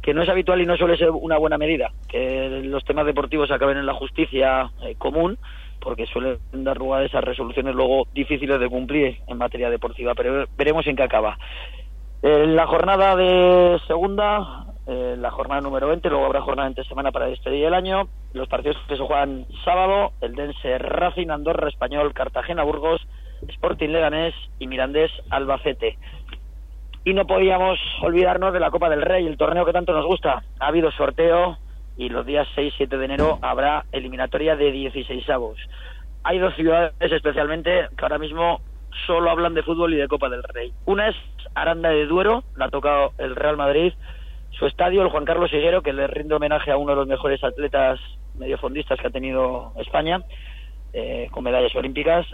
[0.02, 3.52] que no es habitual y no suele ser una buena medida que los temas deportivos
[3.52, 5.38] acaben en la justicia eh, común
[5.80, 10.46] porque suelen dar lugar a esas resoluciones luego difíciles de cumplir en materia deportiva, pero
[10.56, 11.38] veremos en qué acaba.
[12.24, 17.12] En la jornada de segunda, eh, la jornada número 20, luego habrá jornada entre semana
[17.12, 18.10] para despedir el año.
[18.34, 23.02] Los partidos que se juegan sábado, el Dense Racing, Andorra Español, Cartagena Burgos,
[23.48, 25.98] Sporting Leganés y Mirandés Albacete.
[27.04, 30.44] Y no podíamos olvidarnos de la Copa del Rey, el torneo que tanto nos gusta.
[30.60, 31.58] Ha habido sorteo
[31.98, 35.58] y los días 6 y 7 de enero habrá eliminatoria de 16 avos.
[36.24, 38.62] Hay dos ciudades especialmente que ahora mismo
[39.06, 40.72] solo hablan de fútbol y de Copa del Rey.
[40.86, 41.16] Una es
[41.56, 43.94] Aranda de Duero, la ha tocado el Real Madrid,
[44.52, 47.44] su estadio, el Juan Carlos Higuero, que le rinde homenaje a uno de los mejores
[47.44, 48.00] atletas
[48.36, 50.22] mediofondistas que ha tenido España,
[50.94, 52.26] eh, con medallas olímpicas,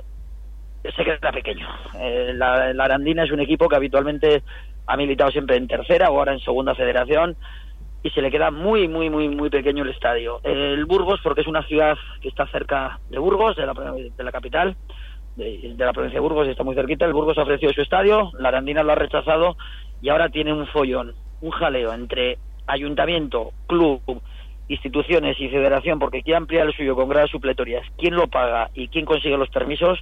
[0.83, 1.67] se queda pequeño.
[1.99, 4.43] Eh, la, la Arandina es un equipo que habitualmente
[4.85, 7.35] ha militado siempre en tercera o ahora en segunda federación
[8.03, 10.39] y se le queda muy, muy, muy, muy pequeño el estadio.
[10.43, 14.31] El Burgos, porque es una ciudad que está cerca de Burgos, de la, de la
[14.31, 14.77] capital,
[15.37, 17.05] de, la provincia de Burgos, está muy cerquita.
[17.05, 19.55] El Burgos ha ofrecido su estadio, la Arandina lo ha rechazado
[20.01, 24.01] y ahora tiene un follón, un jaleo entre ayuntamiento, club,
[24.67, 27.85] instituciones y federación, porque quiere ampliar el suyo con gradas supletorias.
[27.97, 29.99] ¿Quién lo paga y quién consigue los permisos?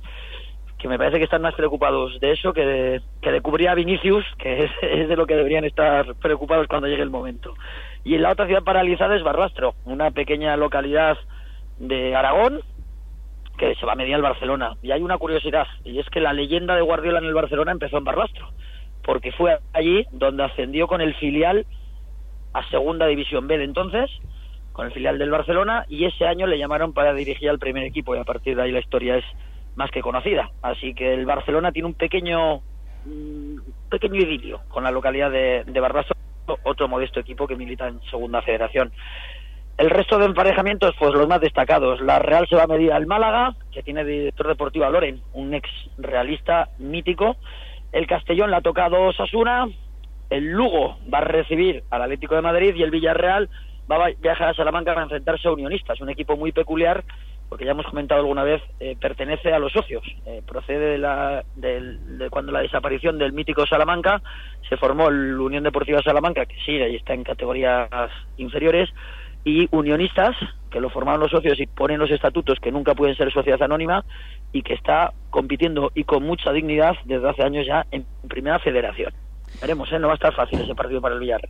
[0.78, 3.76] que me parece que están más preocupados de eso que de, que de cubrir a
[3.76, 7.56] Vinicius, que es, es de lo que deberían estar preocupados cuando llegue el momento.
[8.04, 11.18] Y la otra ciudad paralizada es Barbastro, una pequeña localidad
[11.80, 12.60] de Aragón
[13.58, 14.76] que se va a medir al Barcelona.
[14.82, 17.98] Y hay una curiosidad, y es que la leyenda de Guardiola en el Barcelona empezó
[17.98, 18.50] en Barbastro,
[19.04, 21.66] porque fue allí donde ascendió con el filial
[22.54, 24.10] a Segunda División B de entonces,
[24.74, 28.16] con el filial del Barcelona, y ese año le llamaron para dirigir al primer equipo,
[28.16, 29.26] y a partir de ahí la historia es
[29.76, 30.52] más que conocida.
[30.62, 32.62] Así que el Barcelona tiene un pequeño,
[33.06, 36.16] un pequeño idilio con la localidad de, de Barbastro,
[36.64, 38.92] otro modesto equipo que milita en Segunda Federación.
[39.78, 42.00] El resto de emparejamientos, pues los más destacados.
[42.00, 45.54] La Real se va a medir al Málaga, que tiene director deportivo a Loren, un
[45.54, 47.36] ex realista mítico.
[47.92, 49.68] El Castellón le ha tocado Osasuna.
[50.30, 53.50] El Lugo va a recibir al Atlético de Madrid y el Villarreal
[53.92, 57.04] va a viajar a Salamanca para enfrentarse a Unionistas, un equipo muy peculiar,
[57.50, 60.04] porque ya hemos comentado alguna vez, eh, pertenece a los socios.
[60.26, 64.22] Eh, procede de, la, del- de cuando la desaparición del mítico Salamanca
[64.68, 67.88] se formó el Unión Deportiva Salamanca, que sigue y está en categorías
[68.38, 68.90] inferiores,
[69.46, 70.36] y unionistas,
[70.72, 74.04] que lo formaron los socios y ponen los estatutos que nunca pueden ser sociedad anónima
[74.52, 79.14] y que está compitiendo y con mucha dignidad desde hace años ya en primera federación.
[79.62, 80.00] Veremos, ¿eh?
[80.00, 81.50] no va a estar fácil ese partido para el Villarreal.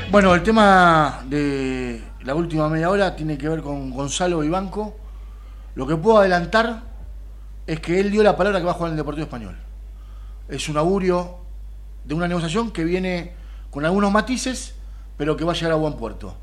[0.10, 4.96] Bueno, el tema de la última media hora tiene que ver con Gonzalo Vivanco.
[5.76, 6.84] Lo que puedo adelantar
[7.68, 9.58] es que él dio la palabra que va a jugar en el Deportivo Español.
[10.48, 11.40] Es un augurio
[12.06, 13.34] de una negociación que viene
[13.72, 14.76] con algunos matices,
[15.18, 16.38] pero que va a llegar a buen puerto.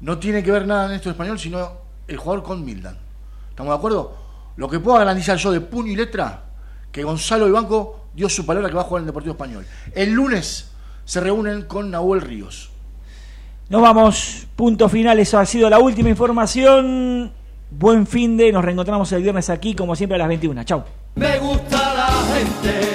[0.00, 1.72] No tiene que ver nada en esto de español, sino
[2.06, 2.96] el jugador con Mildan.
[3.50, 4.16] ¿Estamos de acuerdo?
[4.56, 6.44] Lo que puedo garantizar yo de puño y letra,
[6.92, 9.66] que Gonzalo Vivanco dio su palabra que va a jugar en el Deportivo Español.
[9.94, 10.70] El lunes
[11.04, 12.70] se reúnen con Nahuel Ríos.
[13.68, 17.32] Nos vamos, punto final, eso ha sido la última información.
[17.70, 20.64] Buen fin de, nos reencontramos el viernes aquí, como siempre, a las 21.
[20.64, 20.84] Chau.
[21.16, 22.93] Me gusta la gente